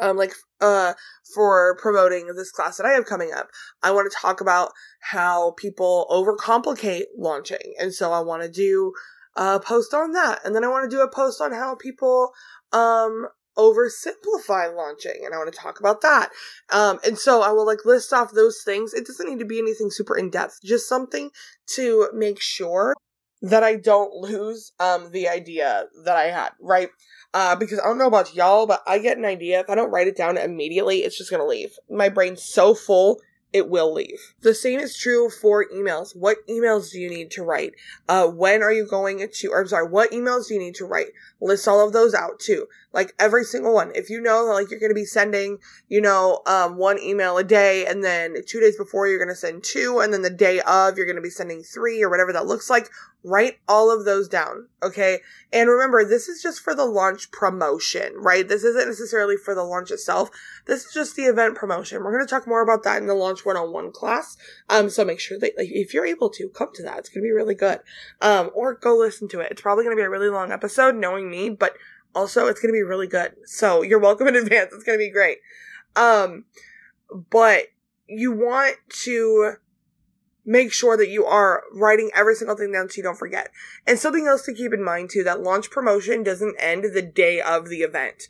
um, 0.00 0.16
like 0.16 0.32
uh, 0.60 0.94
for 1.34 1.76
promoting 1.80 2.26
this 2.34 2.50
class 2.50 2.76
that 2.76 2.86
I 2.86 2.92
have 2.92 3.06
coming 3.06 3.32
up. 3.32 3.48
I 3.82 3.90
want 3.90 4.10
to 4.10 4.18
talk 4.18 4.40
about 4.40 4.72
how 5.00 5.52
people 5.52 6.06
overcomplicate 6.10 7.04
launching, 7.16 7.74
and 7.78 7.92
so 7.92 8.12
I 8.12 8.20
want 8.20 8.42
to 8.42 8.48
do 8.50 8.92
a 9.36 9.60
post 9.60 9.94
on 9.94 10.12
that, 10.12 10.40
and 10.44 10.54
then 10.54 10.64
I 10.64 10.68
want 10.68 10.90
to 10.90 10.96
do 10.96 11.02
a 11.02 11.10
post 11.10 11.40
on 11.40 11.52
how 11.52 11.74
people 11.74 12.32
um 12.72 13.28
oversimplify 13.58 14.74
launching 14.74 15.22
and 15.24 15.34
I 15.34 15.38
want 15.38 15.52
to 15.52 15.58
talk 15.58 15.80
about 15.80 16.00
that. 16.02 16.30
Um, 16.70 17.00
and 17.04 17.18
so 17.18 17.42
I 17.42 17.50
will 17.50 17.66
like 17.66 17.84
list 17.84 18.12
off 18.12 18.30
those 18.30 18.62
things. 18.64 18.94
It 18.94 19.04
doesn't 19.04 19.28
need 19.28 19.40
to 19.40 19.44
be 19.44 19.58
anything 19.58 19.90
super 19.90 20.16
in 20.16 20.30
depth, 20.30 20.60
just 20.62 20.88
something 20.88 21.30
to 21.74 22.08
make 22.14 22.40
sure 22.40 22.94
that 23.42 23.62
I 23.62 23.76
don't 23.76 24.12
lose 24.14 24.72
um 24.80 25.10
the 25.10 25.28
idea 25.28 25.86
that 26.04 26.16
I 26.16 26.24
had, 26.24 26.50
right? 26.60 26.90
Uh, 27.34 27.54
because 27.56 27.78
I 27.78 27.84
don't 27.84 27.98
know 27.98 28.06
about 28.06 28.34
y'all, 28.34 28.66
but 28.66 28.82
I 28.86 28.98
get 28.98 29.18
an 29.18 29.24
idea. 29.24 29.60
If 29.60 29.70
I 29.70 29.74
don't 29.74 29.90
write 29.90 30.08
it 30.08 30.16
down 30.16 30.38
immediately, 30.38 30.98
it's 30.98 31.18
just 31.18 31.30
gonna 31.30 31.46
leave. 31.46 31.78
My 31.90 32.08
brain's 32.08 32.42
so 32.42 32.74
full 32.74 33.20
it 33.52 33.70
will 33.70 33.92
leave. 33.92 34.34
The 34.42 34.54
same 34.54 34.78
is 34.78 34.96
true 34.96 35.30
for 35.30 35.64
emails. 35.74 36.14
What 36.14 36.46
emails 36.48 36.92
do 36.92 36.98
you 36.98 37.08
need 37.08 37.30
to 37.32 37.42
write? 37.42 37.72
Uh, 38.08 38.26
when 38.26 38.62
are 38.62 38.72
you 38.72 38.86
going 38.86 39.26
to, 39.26 39.48
or 39.48 39.60
I'm 39.60 39.68
sorry, 39.68 39.88
what 39.88 40.10
emails 40.10 40.48
do 40.48 40.54
you 40.54 40.60
need 40.60 40.74
to 40.76 40.84
write? 40.84 41.08
List 41.40 41.66
all 41.66 41.86
of 41.86 41.92
those 41.92 42.14
out 42.14 42.40
too. 42.40 42.66
Like 42.92 43.14
every 43.18 43.44
single 43.44 43.74
one. 43.74 43.92
If 43.94 44.08
you 44.08 44.20
know, 44.20 44.46
that 44.46 44.52
like 44.52 44.70
you're 44.70 44.80
going 44.80 44.90
to 44.90 44.94
be 44.94 45.04
sending, 45.04 45.58
you 45.88 46.00
know, 46.00 46.40
um, 46.46 46.78
one 46.78 46.98
email 46.98 47.36
a 47.36 47.44
day 47.44 47.86
and 47.86 48.02
then 48.02 48.36
two 48.46 48.60
days 48.60 48.76
before 48.76 49.06
you're 49.06 49.18
going 49.18 49.28
to 49.28 49.34
send 49.34 49.62
two 49.62 50.00
and 50.00 50.12
then 50.12 50.22
the 50.22 50.30
day 50.30 50.60
of 50.60 50.96
you're 50.96 51.06
going 51.06 51.16
to 51.16 51.22
be 51.22 51.30
sending 51.30 51.62
three 51.62 52.02
or 52.02 52.08
whatever 52.08 52.32
that 52.32 52.46
looks 52.46 52.70
like, 52.70 52.88
write 53.24 53.58
all 53.68 53.90
of 53.90 54.04
those 54.04 54.28
down. 54.28 54.68
Okay. 54.82 55.18
And 55.52 55.68
remember, 55.68 56.04
this 56.04 56.28
is 56.28 56.42
just 56.42 56.60
for 56.60 56.74
the 56.74 56.84
launch 56.84 57.30
promotion, 57.30 58.14
right? 58.16 58.46
This 58.46 58.64
isn't 58.64 58.88
necessarily 58.88 59.36
for 59.36 59.54
the 59.54 59.64
launch 59.64 59.90
itself. 59.90 60.30
This 60.66 60.86
is 60.86 60.94
just 60.94 61.16
the 61.16 61.24
event 61.24 61.56
promotion. 61.56 62.02
We're 62.02 62.12
going 62.12 62.26
to 62.26 62.30
talk 62.30 62.46
more 62.46 62.62
about 62.62 62.84
that 62.84 62.98
in 63.00 63.06
the 63.06 63.14
launch 63.14 63.44
101 63.44 63.92
class. 63.92 64.36
Um, 64.68 64.88
so 64.88 65.04
make 65.04 65.20
sure 65.20 65.38
that 65.38 65.52
like, 65.58 65.68
if 65.70 65.92
you're 65.92 66.06
able 66.06 66.30
to 66.30 66.48
come 66.48 66.70
to 66.74 66.82
that, 66.84 66.98
it's 66.98 67.08
going 67.08 67.22
to 67.22 67.26
be 67.26 67.32
really 67.32 67.54
good. 67.54 67.80
Um, 68.20 68.50
or 68.54 68.74
go 68.74 68.96
listen 68.96 69.28
to 69.28 69.40
it. 69.40 69.50
It's 69.50 69.62
probably 69.62 69.84
going 69.84 69.96
to 69.96 70.00
be 70.00 70.06
a 70.06 70.10
really 70.10 70.30
long 70.30 70.52
episode 70.52 70.94
knowing 70.94 71.30
me, 71.30 71.50
but 71.50 71.74
also 72.14 72.46
it's 72.46 72.60
going 72.60 72.72
to 72.72 72.76
be 72.76 72.82
really 72.82 73.06
good. 73.06 73.34
So 73.44 73.82
you're 73.82 73.98
welcome 73.98 74.28
in 74.28 74.36
advance. 74.36 74.72
It's 74.72 74.84
going 74.84 74.98
to 74.98 75.04
be 75.04 75.10
great. 75.10 75.38
Um, 75.96 76.44
but 77.30 77.64
you 78.06 78.32
want 78.32 78.76
to 79.04 79.54
make 80.44 80.72
sure 80.72 80.96
that 80.96 81.10
you 81.10 81.26
are 81.26 81.62
writing 81.74 82.10
every 82.14 82.34
single 82.34 82.56
thing 82.56 82.72
down 82.72 82.88
so 82.88 82.96
you 82.96 83.02
don't 83.02 83.18
forget. 83.18 83.50
And 83.86 83.98
something 83.98 84.26
else 84.26 84.42
to 84.46 84.54
keep 84.54 84.72
in 84.72 84.82
mind 84.82 85.10
too, 85.10 85.22
that 85.24 85.42
launch 85.42 85.70
promotion 85.70 86.22
doesn't 86.22 86.56
end 86.58 86.84
the 86.94 87.02
day 87.02 87.40
of 87.40 87.68
the 87.68 87.80
event. 87.80 88.24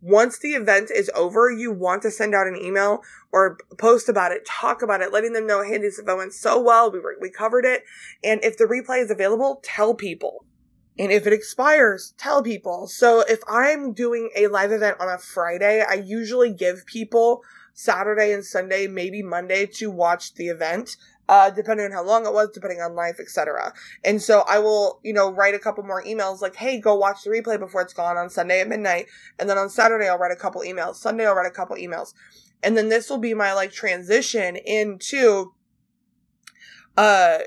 Once 0.00 0.38
the 0.38 0.50
event 0.50 0.90
is 0.94 1.10
over, 1.14 1.50
you 1.50 1.72
want 1.72 2.02
to 2.02 2.10
send 2.10 2.34
out 2.34 2.46
an 2.46 2.56
email 2.56 3.00
or 3.32 3.56
post 3.78 4.08
about 4.08 4.30
it, 4.30 4.46
talk 4.46 4.82
about 4.82 5.00
it, 5.00 5.12
letting 5.12 5.32
them 5.32 5.46
know, 5.46 5.64
hey, 5.64 5.78
this 5.78 5.98
event 5.98 6.18
went 6.18 6.32
so 6.32 6.60
well, 6.60 6.92
we, 6.92 7.00
we 7.20 7.30
covered 7.30 7.64
it. 7.64 7.82
And 8.22 8.44
if 8.44 8.56
the 8.56 8.64
replay 8.64 9.02
is 9.02 9.10
available, 9.10 9.60
tell 9.64 9.94
people. 9.94 10.44
And 10.98 11.10
if 11.10 11.26
it 11.26 11.32
expires, 11.32 12.14
tell 12.16 12.42
people. 12.42 12.86
So 12.86 13.24
if 13.28 13.40
I'm 13.48 13.92
doing 13.92 14.30
a 14.36 14.46
live 14.46 14.72
event 14.72 14.96
on 15.00 15.08
a 15.08 15.18
Friday, 15.18 15.82
I 15.82 15.94
usually 15.94 16.52
give 16.52 16.86
people 16.86 17.42
Saturday 17.72 18.32
and 18.32 18.44
Sunday, 18.44 18.86
maybe 18.86 19.22
Monday 19.22 19.66
to 19.66 19.90
watch 19.90 20.34
the 20.34 20.46
event 20.48 20.96
uh, 21.28 21.50
depending 21.50 21.86
on 21.86 21.92
how 21.92 22.04
long 22.04 22.26
it 22.26 22.32
was, 22.32 22.50
depending 22.52 22.80
on 22.80 22.94
life, 22.94 23.18
etc. 23.18 23.72
And 24.04 24.20
so 24.20 24.44
I 24.46 24.58
will, 24.58 25.00
you 25.02 25.12
know, 25.12 25.30
write 25.30 25.54
a 25.54 25.58
couple 25.58 25.84
more 25.84 26.02
emails 26.02 26.40
like, 26.40 26.56
hey, 26.56 26.78
go 26.78 26.94
watch 26.94 27.24
the 27.24 27.30
replay 27.30 27.58
before 27.58 27.82
it's 27.82 27.94
gone 27.94 28.16
on 28.16 28.28
Sunday 28.28 28.60
at 28.60 28.68
midnight. 28.68 29.06
And 29.38 29.48
then 29.48 29.58
on 29.58 29.68
Saturday, 29.68 30.08
I'll 30.08 30.18
write 30.18 30.32
a 30.32 30.36
couple 30.36 30.62
emails. 30.62 30.96
Sunday, 30.96 31.26
I'll 31.26 31.34
write 31.34 31.46
a 31.46 31.54
couple 31.54 31.76
emails. 31.76 32.12
And 32.62 32.76
then 32.76 32.88
this 32.88 33.10
will 33.10 33.18
be 33.18 33.34
my 33.34 33.52
like 33.52 33.72
transition 33.72 34.56
into, 34.56 35.52
uh, 36.96 37.38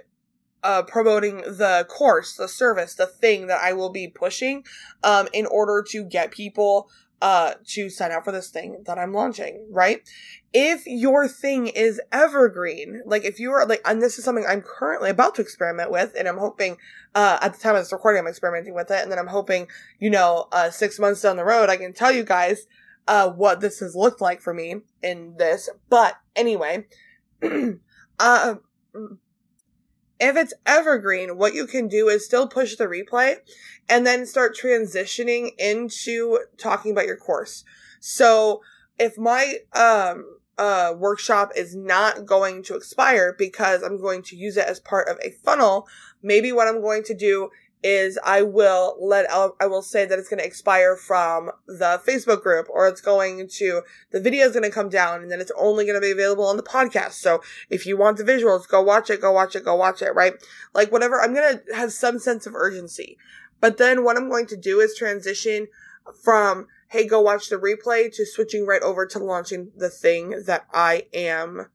uh, 0.63 0.83
promoting 0.83 1.37
the 1.37 1.85
course, 1.89 2.35
the 2.35 2.47
service, 2.47 2.95
the 2.95 3.07
thing 3.07 3.47
that 3.47 3.61
I 3.61 3.73
will 3.73 3.89
be 3.89 4.07
pushing, 4.07 4.63
um, 5.03 5.27
in 5.33 5.45
order 5.45 5.83
to 5.89 6.03
get 6.03 6.31
people, 6.31 6.89
uh, 7.21 7.53
to 7.65 7.89
sign 7.89 8.11
up 8.11 8.23
for 8.23 8.31
this 8.31 8.49
thing 8.49 8.83
that 8.85 8.99
I'm 8.99 9.13
launching, 9.13 9.65
right? 9.71 10.07
If 10.53 10.85
your 10.85 11.27
thing 11.27 11.67
is 11.67 11.99
evergreen, 12.11 13.01
like 13.05 13.23
if 13.23 13.39
you 13.39 13.51
are 13.51 13.65
like, 13.65 13.81
and 13.85 14.01
this 14.01 14.19
is 14.19 14.25
something 14.25 14.45
I'm 14.47 14.61
currently 14.61 15.09
about 15.09 15.35
to 15.35 15.41
experiment 15.41 15.89
with, 15.89 16.13
and 16.17 16.27
I'm 16.27 16.37
hoping, 16.37 16.77
uh, 17.15 17.39
at 17.41 17.53
the 17.53 17.59
time 17.59 17.75
of 17.75 17.81
this 17.81 17.91
recording, 17.91 18.19
I'm 18.19 18.27
experimenting 18.27 18.75
with 18.75 18.91
it, 18.91 19.01
and 19.01 19.11
then 19.11 19.19
I'm 19.19 19.27
hoping, 19.27 19.67
you 19.99 20.09
know, 20.09 20.47
uh, 20.51 20.69
six 20.69 20.99
months 20.99 21.21
down 21.21 21.37
the 21.37 21.45
road, 21.45 21.69
I 21.69 21.77
can 21.77 21.93
tell 21.93 22.11
you 22.11 22.23
guys, 22.23 22.67
uh, 23.07 23.29
what 23.29 23.61
this 23.61 23.79
has 23.79 23.95
looked 23.95 24.21
like 24.21 24.41
for 24.41 24.53
me 24.53 24.81
in 25.01 25.35
this. 25.37 25.69
But 25.89 26.15
anyway, 26.35 26.87
uh, 28.19 28.55
If 30.19 30.35
it's 30.35 30.53
evergreen, 30.65 31.37
what 31.37 31.53
you 31.53 31.67
can 31.67 31.87
do 31.87 32.07
is 32.09 32.25
still 32.25 32.47
push 32.47 32.75
the 32.75 32.85
replay 32.85 33.37
and 33.87 34.05
then 34.05 34.25
start 34.25 34.57
transitioning 34.57 35.51
into 35.59 36.39
talking 36.57 36.91
about 36.91 37.05
your 37.05 37.17
course. 37.17 37.63
So 37.99 38.61
if 38.99 39.17
my 39.17 39.57
um 39.73 40.37
uh 40.57 40.93
workshop 40.97 41.51
is 41.55 41.75
not 41.75 42.25
going 42.25 42.63
to 42.63 42.75
expire 42.75 43.35
because 43.37 43.83
I'm 43.83 44.01
going 44.01 44.23
to 44.23 44.35
use 44.35 44.57
it 44.57 44.67
as 44.67 44.79
part 44.79 45.07
of 45.07 45.17
a 45.23 45.29
funnel, 45.29 45.87
maybe 46.23 46.51
what 46.51 46.67
I'm 46.67 46.81
going 46.81 47.03
to 47.03 47.13
do 47.13 47.49
is 47.87 48.19
I 48.25 48.41
will 48.41 48.97
let 48.99 49.31
I 49.31 49.65
will 49.65 49.81
say 49.81 50.05
that 50.05 50.19
it's 50.19 50.27
going 50.27 50.39
to 50.39 50.45
expire 50.45 50.97
from 50.97 51.51
the 51.67 52.01
Facebook 52.05 52.43
group 52.43 52.67
or 52.69 52.85
it's 52.85 52.99
going 52.99 53.47
to 53.53 53.81
the 54.11 54.19
video 54.19 54.45
is 54.45 54.51
going 54.51 54.63
to 54.63 54.69
come 54.69 54.89
down 54.89 55.21
and 55.21 55.31
then 55.31 55.39
it's 55.39 55.53
only 55.57 55.85
going 55.85 55.95
to 55.95 56.01
be 56.01 56.11
available 56.11 56.45
on 56.45 56.57
the 56.57 56.63
podcast. 56.63 57.13
So 57.13 57.41
if 57.69 57.85
you 57.85 57.95
want 57.95 58.17
the 58.17 58.25
visuals, 58.25 58.67
go 58.67 58.81
watch 58.81 59.09
it, 59.09 59.21
go 59.21 59.31
watch 59.31 59.55
it, 59.55 59.63
go 59.63 59.75
watch 59.75 60.01
it, 60.01 60.13
right? 60.13 60.33
Like 60.73 60.91
whatever, 60.91 61.21
I'm 61.21 61.33
going 61.33 61.59
to 61.59 61.75
have 61.75 61.93
some 61.93 62.19
sense 62.19 62.45
of 62.45 62.55
urgency. 62.55 63.17
But 63.61 63.77
then 63.77 64.03
what 64.03 64.17
I'm 64.17 64.27
going 64.27 64.47
to 64.47 64.57
do 64.57 64.81
is 64.81 64.93
transition 64.93 65.67
from 66.21 66.67
hey, 66.89 67.07
go 67.07 67.21
watch 67.21 67.47
the 67.49 67.57
replay 67.57 68.13
to 68.13 68.25
switching 68.25 68.65
right 68.65 68.81
over 68.81 69.05
to 69.05 69.19
launching 69.19 69.71
the 69.77 69.89
thing 69.89 70.43
that 70.45 70.65
I 70.73 71.07
am 71.13 71.67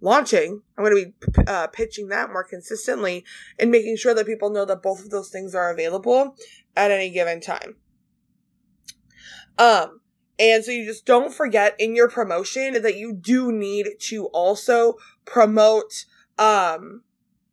launching. 0.00 0.62
I'm 0.76 0.84
going 0.84 0.96
to 0.96 1.12
be 1.34 1.42
uh, 1.46 1.66
pitching 1.68 2.08
that 2.08 2.30
more 2.30 2.44
consistently 2.44 3.24
and 3.58 3.70
making 3.70 3.96
sure 3.96 4.14
that 4.14 4.26
people 4.26 4.50
know 4.50 4.64
that 4.64 4.82
both 4.82 5.00
of 5.00 5.10
those 5.10 5.28
things 5.28 5.54
are 5.54 5.70
available 5.70 6.36
at 6.76 6.90
any 6.90 7.10
given 7.10 7.40
time. 7.40 7.76
Um, 9.58 10.00
and 10.38 10.64
so 10.64 10.70
you 10.70 10.84
just 10.84 11.04
don't 11.04 11.34
forget 11.34 11.74
in 11.78 11.96
your 11.96 12.08
promotion 12.08 12.80
that 12.80 12.96
you 12.96 13.12
do 13.12 13.50
need 13.50 13.88
to 14.02 14.26
also 14.26 14.94
promote, 15.24 16.04
um, 16.38 17.02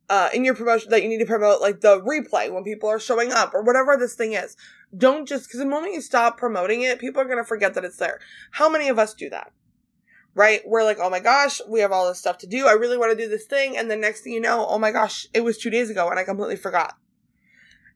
uh, 0.08 0.30
in 0.34 0.46
your 0.46 0.54
promotion 0.54 0.92
that 0.92 1.02
you 1.02 1.10
need 1.10 1.18
to 1.18 1.26
promote 1.26 1.62
like 1.62 1.82
the 1.82 2.00
replay 2.02 2.52
when 2.52 2.64
people 2.64 2.88
are 2.88 3.00
showing 3.00 3.32
up 3.32 3.56
or 3.56 3.64
whatever 3.64 3.98
this 3.98 4.14
thing 4.14 4.34
is. 4.34 4.56
Don't 4.96 5.28
just, 5.28 5.52
cause 5.52 5.60
the 5.60 5.66
moment 5.66 5.96
you 5.96 6.02
stop 6.02 6.38
promoting 6.38 6.84
it, 6.84 7.00
people 7.00 7.20
are 7.20 7.26
going 7.26 7.40
to 7.40 7.44
forget 7.44 7.74
that 7.74 7.84
it's 7.84 7.98
there. 7.98 8.20
How 8.52 8.70
many 8.70 8.88
of 8.88 9.00
us 9.00 9.16
do 9.16 9.32
that? 9.32 9.52
Right? 10.36 10.62
We're 10.66 10.84
like, 10.84 11.00
oh 11.00 11.10
my 11.10 11.20
gosh, 11.20 11.62
we 11.68 11.80
have 11.80 11.92
all 11.92 12.08
this 12.08 12.20
stuff 12.20 12.38
to 12.40 12.48
do. 12.48 12.68
I 12.68 12.74
really 12.74 12.98
want 12.98 13.18
to 13.18 13.24
do 13.24 13.30
this 13.30 13.46
thing. 13.46 13.78
And 13.78 13.90
the 13.90 13.96
next 13.96 14.22
thing 14.22 14.34
you 14.34 14.42
know, 14.42 14.68
oh 14.70 14.78
my 14.78 14.92
gosh, 14.92 15.28
it 15.34 15.42
was 15.42 15.58
two 15.58 15.70
days 15.70 15.90
ago 15.90 16.10
and 16.10 16.20
I 16.20 16.24
completely 16.24 16.58
forgot. 16.58 16.98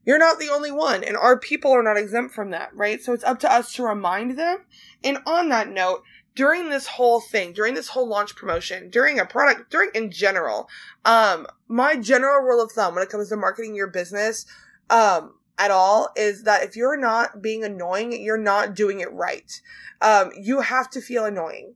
You're 0.06 0.18
not 0.18 0.40
the 0.40 0.50
only 0.50 0.72
one, 0.72 1.04
and 1.04 1.18
our 1.18 1.38
people 1.38 1.72
are 1.72 1.84
not 1.84 1.98
exempt 1.98 2.34
from 2.34 2.52
that, 2.52 2.74
right? 2.74 3.02
So 3.02 3.14
it's 3.14 3.24
up 3.24 3.38
to 3.40 3.52
us 3.52 3.74
to 3.74 3.84
remind 3.84 4.40
them. 4.40 4.60
And 5.04 5.20
on 5.28 5.50
that 5.50 5.70
note, 5.70 6.04
during 6.36 6.70
this 6.70 6.88
whole 6.88 7.20
thing, 7.20 7.52
during 7.52 7.74
this 7.74 7.90
whole 7.90 8.08
launch 8.08 8.36
promotion, 8.36 8.90
during 8.90 9.20
a 9.20 9.26
product, 9.26 9.70
during 9.70 9.92
in 9.94 10.10
general, 10.10 10.70
um, 11.04 11.46
my 11.68 11.98
general 11.98 12.42
rule 12.42 12.64
of 12.64 12.72
thumb 12.72 12.96
when 12.96 13.04
it 13.04 13.10
comes 13.10 13.30
to 13.30 13.36
marketing 13.36 13.76
your 13.76 13.88
business, 13.88 14.46
um, 14.90 15.34
at 15.58 15.70
all 15.70 16.10
is 16.16 16.44
that 16.44 16.64
if 16.64 16.76
you're 16.76 16.98
not 16.98 17.42
being 17.42 17.64
annoying, 17.64 18.20
you're 18.24 18.38
not 18.38 18.74
doing 18.74 19.02
it 19.02 19.12
right. 19.12 19.62
Um, 20.02 20.32
you 20.40 20.62
have 20.62 20.90
to 20.92 21.02
feel 21.02 21.26
annoying. 21.26 21.76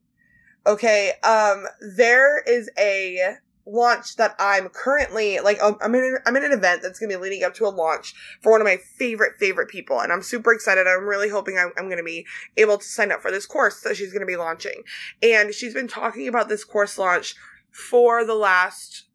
Okay, 0.65 1.11
um, 1.23 1.65
there 1.95 2.41
is 2.43 2.69
a 2.77 3.35
launch 3.65 4.17
that 4.17 4.35
I'm 4.39 4.69
currently 4.69 5.39
like 5.39 5.61
um, 5.61 5.77
I'm 5.81 5.95
in 5.95 6.17
I'm 6.25 6.35
in 6.35 6.43
an 6.43 6.51
event 6.51 6.81
that's 6.81 6.99
gonna 6.99 7.13
be 7.13 7.17
leading 7.17 7.43
up 7.43 7.53
to 7.55 7.65
a 7.65 7.69
launch 7.69 8.13
for 8.41 8.51
one 8.51 8.61
of 8.61 8.65
my 8.65 8.77
favorite 8.97 9.37
favorite 9.37 9.69
people, 9.69 9.99
and 9.99 10.11
I'm 10.11 10.21
super 10.21 10.53
excited. 10.53 10.87
I'm 10.87 11.05
really 11.05 11.29
hoping 11.29 11.57
I'm, 11.57 11.71
I'm 11.77 11.89
gonna 11.89 12.03
be 12.03 12.25
able 12.55 12.77
to 12.77 12.85
sign 12.85 13.11
up 13.11 13.21
for 13.21 13.31
this 13.31 13.45
course 13.45 13.81
that 13.81 13.97
she's 13.97 14.13
gonna 14.13 14.25
be 14.25 14.37
launching, 14.37 14.83
and 15.21 15.53
she's 15.53 15.73
been 15.73 15.87
talking 15.87 16.27
about 16.29 16.47
this 16.47 16.63
course 16.63 16.97
launch 16.97 17.35
for 17.71 18.25
the 18.25 18.35
last 18.35 19.05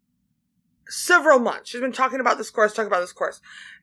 several 0.89 1.39
months. 1.39 1.71
She's 1.71 1.81
been 1.81 1.93
talking 1.93 2.21
about 2.21 2.39
this 2.39 2.51
course, 2.51 2.75
talking 2.75 2.89
about 2.89 3.01
this 3.01 3.13
course. 3.13 3.41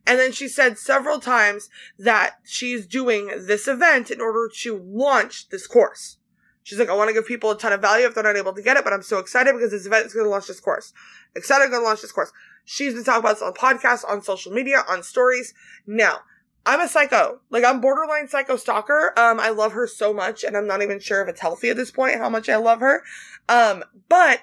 And 0.08 0.20
then 0.20 0.32
she 0.32 0.48
said 0.48 0.78
several 0.78 1.20
times 1.20 1.70
that 1.98 2.36
she's 2.44 2.86
doing 2.86 3.28
this 3.48 3.68
event 3.68 4.12
in 4.12 4.22
order 4.22 4.52
to 4.62 4.78
launch 4.78 5.50
this 5.50 5.66
course. 5.66 6.18
She's 6.66 6.80
like, 6.80 6.90
I 6.90 6.96
want 6.96 7.10
to 7.10 7.14
give 7.14 7.28
people 7.28 7.52
a 7.52 7.58
ton 7.60 7.74
of 7.74 7.82
value 7.82 8.08
if 8.08 8.16
they're 8.16 8.24
not 8.24 8.36
able 8.36 8.52
to 8.52 8.62
get 8.62 8.76
it, 8.76 8.84
but 8.84 8.92
I'm 8.92 9.04
so 9.04 9.20
excited 9.20 9.54
because 9.54 9.70
this 9.70 9.86
event 9.86 10.08
is 10.08 10.16
going 10.16 10.26
to 10.26 10.32
launch 10.32 10.48
this 10.48 10.60
course. 10.60 10.94
Excited 11.36 11.70
going 11.70 11.84
to 11.84 11.88
launch 11.88 12.02
this 12.02 12.12
course. 12.12 12.32
She's 12.64 12.96
been 12.96 13.04
talking 13.04 13.20
about 13.20 13.36
this 13.36 13.44
on 13.44 13.54
podcasts, 13.54 14.04
on 14.10 14.24
social 14.24 14.52
media, 14.52 14.84
on 14.90 15.04
stories. 15.04 15.54
Now, 15.86 16.22
I'm 16.66 16.82
a 16.82 16.88
psycho. 16.88 17.40
Like 17.52 17.64
I'm 17.64 17.82
borderline 17.82 18.28
psycho 18.28 18.56
stalker. 18.56 19.14
Um, 19.16 19.40
I 19.40 19.50
love 19.50 19.74
her 19.74 19.86
so 19.86 20.12
much, 20.12 20.44
and 20.44 20.58
I'm 20.58 20.66
not 20.66 20.82
even 20.82 21.00
sure 21.00 21.22
if 21.22 21.30
it's 21.30 21.40
healthy 21.40 21.70
at 21.70 21.78
this 21.78 21.92
point 21.92 22.18
how 22.18 22.30
much 22.30 22.50
I 22.50 22.56
love 22.56 22.80
her. 22.80 23.04
Um, 23.48 23.84
but 24.10 24.42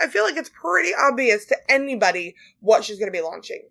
I 0.00 0.08
feel 0.08 0.24
like 0.24 0.36
it's 0.36 0.50
pretty 0.52 0.90
obvious 0.92 1.44
to 1.46 1.56
anybody 1.70 2.34
what 2.58 2.82
she's 2.82 2.98
going 2.98 3.12
to 3.12 3.16
be 3.16 3.22
launching. 3.22 3.62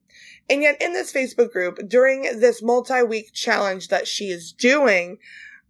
And 0.50 0.62
yet, 0.62 0.82
in 0.82 0.94
this 0.94 1.12
Facebook 1.12 1.51
group, 1.51 1.89
during 1.89 2.22
this 2.22 2.63
multi-week 2.63 3.34
challenge 3.34 3.89
that 3.89 4.08
she 4.08 4.29
is 4.29 4.53
doing, 4.53 5.18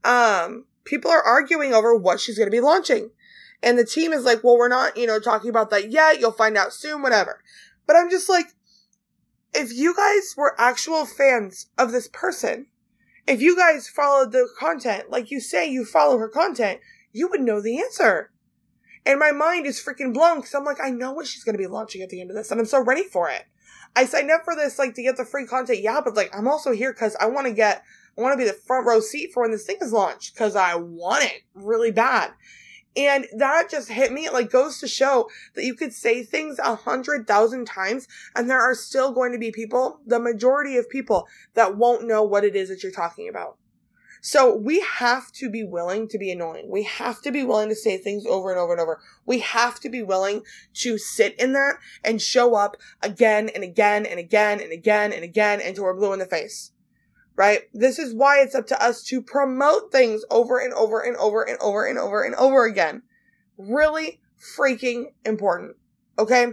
um, 0.04 0.66
people 0.90 1.12
are 1.12 1.22
arguing 1.22 1.74
over 1.74 1.96
what 1.96 2.20
she's 2.20 2.38
going 2.38 2.48
to 2.48 2.52
be 2.52 2.60
launching. 2.60 3.12
And 3.62 3.78
the 3.78 3.86
team 3.86 4.12
is 4.12 4.26
like, 4.26 4.44
well, 4.44 4.58
we're 4.58 4.68
not, 4.68 4.98
you 4.98 5.06
know, 5.06 5.20
talking 5.20 5.50
about 5.50 5.70
that 5.70 5.92
yet. 5.92 6.20
You'll 6.20 6.32
find 6.32 6.58
out 6.58 6.74
soon, 6.74 7.02
whatever. 7.02 7.42
But 7.86 7.96
I'm 7.96 8.10
just 8.10 8.28
like, 8.28 8.48
if 9.54 9.72
you 9.72 9.96
guys 9.96 10.34
were 10.36 10.60
actual 10.60 11.06
fans 11.06 11.68
of 11.78 11.92
this 11.92 12.08
person, 12.08 12.68
if 13.28 13.42
you 13.42 13.56
guys 13.56 13.88
followed 13.88 14.32
the 14.32 14.48
content, 14.58 15.12
like 15.12 15.30
you 15.30 15.40
say 15.40 15.70
you 15.70 15.86
follow 15.86 16.18
her 16.18 16.30
content, 16.30 16.80
you 17.12 17.28
would 17.28 17.42
know 17.42 17.62
the 17.62 17.80
answer. 17.80 18.32
And 19.06 19.20
my 19.20 19.32
mind 19.32 19.66
is 19.66 19.84
freaking 19.84 20.14
blown 20.14 20.38
because 20.38 20.54
I'm 20.54 20.64
like, 20.64 20.82
I 20.82 20.90
know 20.90 21.12
what 21.12 21.28
she's 21.28 21.44
going 21.44 21.54
to 21.54 21.64
be 21.64 21.68
launching 21.68 22.02
at 22.02 22.10
the 22.10 22.22
end 22.22 22.32
of 22.32 22.36
this, 22.36 22.52
and 22.52 22.60
I'm 22.60 22.66
so 22.66 22.84
ready 22.84 23.04
for 23.04 23.30
it. 23.30 23.46
I 23.96 24.06
signed 24.06 24.30
up 24.30 24.44
for 24.44 24.56
this 24.56 24.78
like 24.78 24.94
to 24.96 25.04
get 25.04 25.18
the 25.18 25.26
free 25.26 25.46
content, 25.46 25.82
yeah, 25.82 26.02
but 26.04 26.16
like 26.16 26.36
I'm 26.36 26.48
also 26.48 26.72
here 26.72 26.94
because 26.94 27.16
I 27.20 27.28
want 27.28 27.48
to 27.48 27.54
get 27.54 27.84
I 28.20 28.22
want 28.22 28.34
to 28.34 28.38
be 28.38 28.50
the 28.50 28.54
front 28.54 28.86
row 28.86 29.00
seat 29.00 29.32
for 29.34 29.44
when 29.44 29.52
this 29.52 29.66
thing 29.66 29.78
is 29.82 29.94
launched 29.94 30.34
because 30.34 30.56
I 30.56 30.76
want 30.76 31.24
it 31.24 31.44
really 31.54 31.92
bad. 31.92 32.32
And 32.98 33.28
that 33.38 33.70
just 33.70 33.88
hit 33.88 34.12
me. 34.12 34.26
It 34.26 34.34
like 34.34 34.52
goes 34.52 34.80
to 34.80 34.88
show 34.90 35.30
that 35.56 35.64
you 35.64 35.74
could 35.74 35.94
say 35.94 36.24
things 36.24 36.60
a 36.60 36.76
hundred 36.76 37.28
thousand 37.28 37.66
times 37.66 38.10
and 38.36 38.50
there 38.50 38.60
are 38.60 38.76
still 38.76 39.14
going 39.14 39.32
to 39.32 39.38
be 39.38 39.52
people, 39.52 40.02
the 40.06 40.20
majority 40.20 40.76
of 40.76 40.90
people 40.90 41.28
that 41.54 41.78
won't 41.78 42.08
know 42.08 42.22
what 42.22 42.44
it 42.44 42.58
is 42.58 42.68
that 42.68 42.84
you're 42.84 42.92
talking 42.92 43.30
about. 43.30 43.58
So 44.22 44.54
we 44.54 44.82
have 44.82 45.32
to 45.34 45.50
be 45.50 45.64
willing 45.64 46.10
to 46.10 46.18
be 46.18 46.30
annoying. 46.30 46.70
We 46.70 46.84
have 46.84 47.22
to 47.22 47.32
be 47.32 47.44
willing 47.44 47.70
to 47.70 47.76
say 47.76 47.98
things 47.98 48.26
over 48.26 48.50
and 48.50 48.60
over 48.60 48.74
and 48.74 48.82
over. 48.82 49.00
We 49.26 49.40
have 49.40 49.80
to 49.80 49.90
be 49.90 50.04
willing 50.04 50.42
to 50.74 50.98
sit 50.98 51.40
in 51.40 51.54
that 51.54 51.76
and 52.04 52.22
show 52.22 52.56
up 52.56 52.76
again 53.02 53.48
and 53.56 53.64
again 53.64 54.06
and 54.06 54.20
again 54.20 54.60
and 54.60 54.74
again 54.74 55.14
and 55.14 55.24
again 55.24 55.62
until 55.62 55.86
we're 55.86 55.96
blue 55.96 56.12
in 56.12 56.20
the 56.20 56.26
face 56.26 56.74
right? 57.40 57.62
This 57.74 58.00
is 58.00 58.14
why 58.14 58.42
it's 58.42 58.54
up 58.54 58.68
to 58.68 58.84
us 58.84 59.02
to 59.06 59.22
promote 59.22 59.94
things 59.94 60.26
over 60.30 60.60
and 60.60 60.74
over 60.74 61.00
and 61.00 61.16
over 61.16 61.42
and 61.42 61.58
over 61.60 61.86
and 61.86 61.98
over 61.98 62.22
and 62.22 62.36
over 62.36 62.66
again. 62.66 63.02
Really 63.58 64.20
freaking 64.58 65.06
important. 65.26 65.78
Okay? 66.20 66.48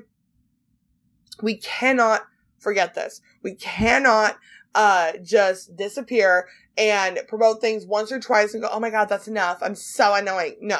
We 1.42 1.56
cannot 1.56 2.22
forget 2.60 2.94
this. 2.94 3.20
We 3.42 3.56
cannot 3.56 4.38
uh 4.76 5.14
just 5.24 5.74
disappear 5.76 6.46
and 6.78 7.18
promote 7.26 7.60
things 7.60 7.84
once 7.84 8.12
or 8.12 8.20
twice 8.20 8.54
and 8.54 8.62
go, 8.62 8.68
"Oh 8.70 8.78
my 8.78 8.90
god, 8.90 9.08
that's 9.08 9.26
enough. 9.26 9.58
I'm 9.62 9.74
so 9.74 10.14
annoying." 10.14 10.56
No. 10.60 10.78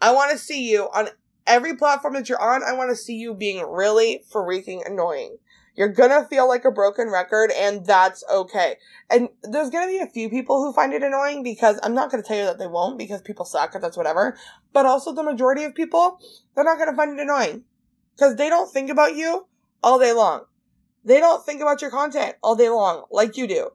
I 0.00 0.12
want 0.12 0.30
to 0.30 0.38
see 0.38 0.70
you 0.70 0.84
on 0.94 1.08
every 1.48 1.74
platform 1.74 2.14
that 2.14 2.28
you're 2.28 2.40
on. 2.40 2.62
I 2.62 2.74
want 2.74 2.90
to 2.90 2.96
see 2.96 3.14
you 3.14 3.34
being 3.34 3.60
really 3.66 4.22
freaking 4.32 4.86
annoying. 4.86 5.38
You're 5.76 5.88
gonna 5.88 6.26
feel 6.26 6.48
like 6.48 6.64
a 6.64 6.70
broken 6.70 7.10
record 7.10 7.52
and 7.54 7.84
that's 7.84 8.24
okay. 8.32 8.76
And 9.10 9.28
there's 9.42 9.70
gonna 9.70 9.86
be 9.86 9.98
a 9.98 10.06
few 10.06 10.30
people 10.30 10.62
who 10.62 10.72
find 10.72 10.92
it 10.94 11.02
annoying 11.02 11.42
because 11.42 11.78
I'm 11.82 11.94
not 11.94 12.10
gonna 12.10 12.22
tell 12.22 12.38
you 12.38 12.44
that 12.44 12.58
they 12.58 12.66
won't 12.66 12.98
because 12.98 13.20
people 13.20 13.44
suck 13.44 13.74
and 13.74 13.84
that's 13.84 13.96
whatever. 13.96 14.36
But 14.72 14.86
also 14.86 15.12
the 15.12 15.22
majority 15.22 15.64
of 15.64 15.74
people, 15.74 16.18
they're 16.54 16.64
not 16.64 16.78
gonna 16.78 16.96
find 16.96 17.18
it 17.18 17.22
annoying. 17.22 17.64
Cause 18.18 18.36
they 18.36 18.48
don't 18.48 18.72
think 18.72 18.90
about 18.90 19.14
you 19.14 19.46
all 19.82 19.98
day 19.98 20.12
long. 20.14 20.46
They 21.04 21.20
don't 21.20 21.44
think 21.44 21.60
about 21.60 21.82
your 21.82 21.90
content 21.90 22.36
all 22.42 22.56
day 22.56 22.70
long 22.70 23.04
like 23.10 23.36
you 23.36 23.46
do. 23.46 23.70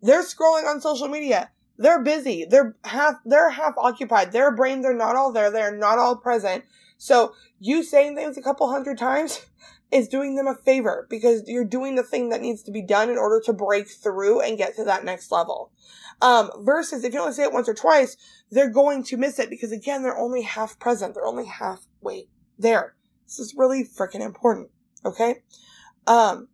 They're 0.00 0.24
scrolling 0.24 0.66
on 0.66 0.80
social 0.80 1.08
media. 1.08 1.50
They're 1.76 2.02
busy. 2.02 2.46
They're 2.48 2.76
half, 2.84 3.16
they're 3.24 3.50
half 3.50 3.74
occupied. 3.76 4.32
Their 4.32 4.54
brains 4.54 4.86
are 4.86 4.94
not 4.94 5.16
all 5.16 5.32
there. 5.32 5.50
They're 5.50 5.76
not 5.76 5.98
all 5.98 6.16
present. 6.16 6.64
So 6.96 7.34
you 7.60 7.82
saying 7.82 8.16
things 8.16 8.38
a 8.38 8.42
couple 8.42 8.70
hundred 8.70 8.96
times 8.96 9.44
is 9.92 10.08
doing 10.08 10.36
them 10.36 10.46
a 10.46 10.54
favor 10.54 11.06
because 11.10 11.42
you're 11.46 11.64
doing 11.64 11.94
the 11.94 12.02
thing 12.02 12.30
that 12.30 12.40
needs 12.40 12.62
to 12.62 12.70
be 12.70 12.82
done 12.82 13.10
in 13.10 13.18
order 13.18 13.40
to 13.44 13.52
break 13.52 13.88
through 13.88 14.40
and 14.40 14.56
get 14.56 14.74
to 14.76 14.84
that 14.84 15.04
next 15.04 15.30
level. 15.30 15.70
Um, 16.22 16.50
versus 16.60 17.04
if 17.04 17.12
you 17.12 17.20
only 17.20 17.34
say 17.34 17.42
it 17.42 17.52
once 17.52 17.68
or 17.68 17.74
twice, 17.74 18.16
they're 18.50 18.70
going 18.70 19.02
to 19.04 19.16
miss 19.16 19.38
it 19.38 19.50
because 19.50 19.70
again, 19.70 20.02
they're 20.02 20.16
only 20.16 20.42
half 20.42 20.78
present. 20.78 21.14
They're 21.14 21.26
only 21.26 21.46
halfway 21.46 22.28
there. 22.58 22.94
This 23.26 23.38
is 23.38 23.54
really 23.56 23.84
freaking 23.84 24.20
important. 24.20 24.70
Okay. 25.04 25.42
Um, 26.06 26.48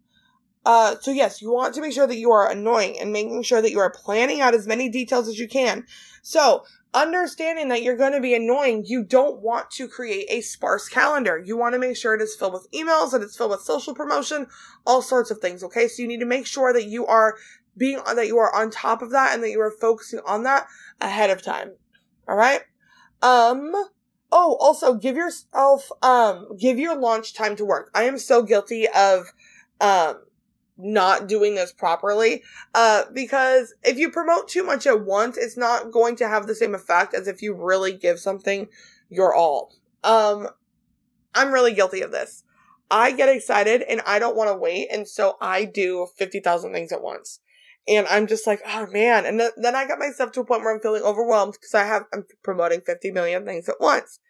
uh, 0.64 0.96
so 1.00 1.10
yes, 1.12 1.40
you 1.40 1.52
want 1.52 1.74
to 1.74 1.80
make 1.80 1.92
sure 1.92 2.06
that 2.06 2.18
you 2.18 2.32
are 2.32 2.50
annoying 2.50 2.98
and 2.98 3.12
making 3.12 3.42
sure 3.42 3.62
that 3.62 3.70
you 3.70 3.78
are 3.78 3.90
planning 3.90 4.40
out 4.40 4.54
as 4.54 4.66
many 4.66 4.88
details 4.88 5.28
as 5.28 5.38
you 5.38 5.48
can. 5.48 5.86
So 6.22 6.64
understanding 6.94 7.68
that 7.68 7.82
you're 7.82 7.96
going 7.96 8.12
to 8.12 8.20
be 8.20 8.34
annoying, 8.34 8.84
you 8.86 9.04
don't 9.04 9.40
want 9.40 9.70
to 9.72 9.88
create 9.88 10.26
a 10.30 10.40
sparse 10.40 10.88
calendar. 10.88 11.42
You 11.44 11.56
want 11.56 11.74
to 11.74 11.78
make 11.78 11.96
sure 11.96 12.14
it 12.14 12.22
is 12.22 12.34
filled 12.34 12.54
with 12.54 12.70
emails, 12.72 13.12
that 13.12 13.22
it's 13.22 13.36
filled 13.36 13.50
with 13.50 13.60
social 13.60 13.94
promotion, 13.94 14.46
all 14.86 15.02
sorts 15.02 15.30
of 15.30 15.38
things. 15.38 15.62
Okay. 15.62 15.88
So 15.88 16.02
you 16.02 16.08
need 16.08 16.20
to 16.20 16.26
make 16.26 16.46
sure 16.46 16.72
that 16.72 16.86
you 16.86 17.06
are 17.06 17.36
being, 17.76 18.00
that 18.04 18.26
you 18.26 18.38
are 18.38 18.54
on 18.54 18.70
top 18.70 19.02
of 19.02 19.10
that 19.10 19.34
and 19.34 19.42
that 19.42 19.50
you 19.50 19.60
are 19.60 19.70
focusing 19.70 20.20
on 20.26 20.42
that 20.44 20.66
ahead 21.00 21.30
of 21.30 21.42
time. 21.42 21.72
All 22.26 22.36
right. 22.36 22.62
Um, 23.22 23.72
oh, 24.32 24.56
also 24.60 24.94
give 24.94 25.16
yourself, 25.16 25.90
um, 26.02 26.48
give 26.58 26.78
your 26.78 26.98
launch 26.98 27.34
time 27.34 27.56
to 27.56 27.64
work. 27.64 27.90
I 27.94 28.04
am 28.04 28.18
so 28.18 28.42
guilty 28.42 28.86
of, 28.88 29.32
um, 29.80 30.22
not 30.78 31.26
doing 31.26 31.56
this 31.56 31.72
properly. 31.72 32.42
Uh, 32.74 33.04
because 33.12 33.74
if 33.82 33.98
you 33.98 34.10
promote 34.10 34.48
too 34.48 34.62
much 34.62 34.86
at 34.86 35.04
once, 35.04 35.36
it's 35.36 35.56
not 35.56 35.90
going 35.90 36.16
to 36.16 36.28
have 36.28 36.46
the 36.46 36.54
same 36.54 36.74
effect 36.74 37.14
as 37.14 37.26
if 37.26 37.42
you 37.42 37.54
really 37.54 37.92
give 37.92 38.18
something 38.20 38.68
your 39.10 39.34
all. 39.34 39.74
Um, 40.04 40.48
I'm 41.34 41.52
really 41.52 41.74
guilty 41.74 42.00
of 42.00 42.12
this. 42.12 42.44
I 42.90 43.12
get 43.12 43.28
excited 43.28 43.82
and 43.82 44.00
I 44.06 44.18
don't 44.18 44.36
want 44.36 44.50
to 44.50 44.56
wait. 44.56 44.88
And 44.90 45.06
so 45.06 45.36
I 45.40 45.64
do 45.64 46.06
50,000 46.16 46.72
things 46.72 46.92
at 46.92 47.02
once. 47.02 47.40
And 47.86 48.06
I'm 48.06 48.26
just 48.26 48.46
like, 48.46 48.60
oh 48.66 48.86
man. 48.86 49.26
And 49.26 49.38
th- 49.38 49.52
then 49.56 49.74
I 49.74 49.86
got 49.86 49.98
myself 49.98 50.32
to 50.32 50.40
a 50.40 50.44
point 50.44 50.62
where 50.62 50.74
I'm 50.74 50.80
feeling 50.80 51.02
overwhelmed 51.02 51.54
because 51.54 51.74
I 51.74 51.84
have, 51.84 52.04
I'm 52.12 52.24
promoting 52.42 52.80
50 52.80 53.10
million 53.10 53.44
things 53.44 53.68
at 53.68 53.80
once. 53.80 54.20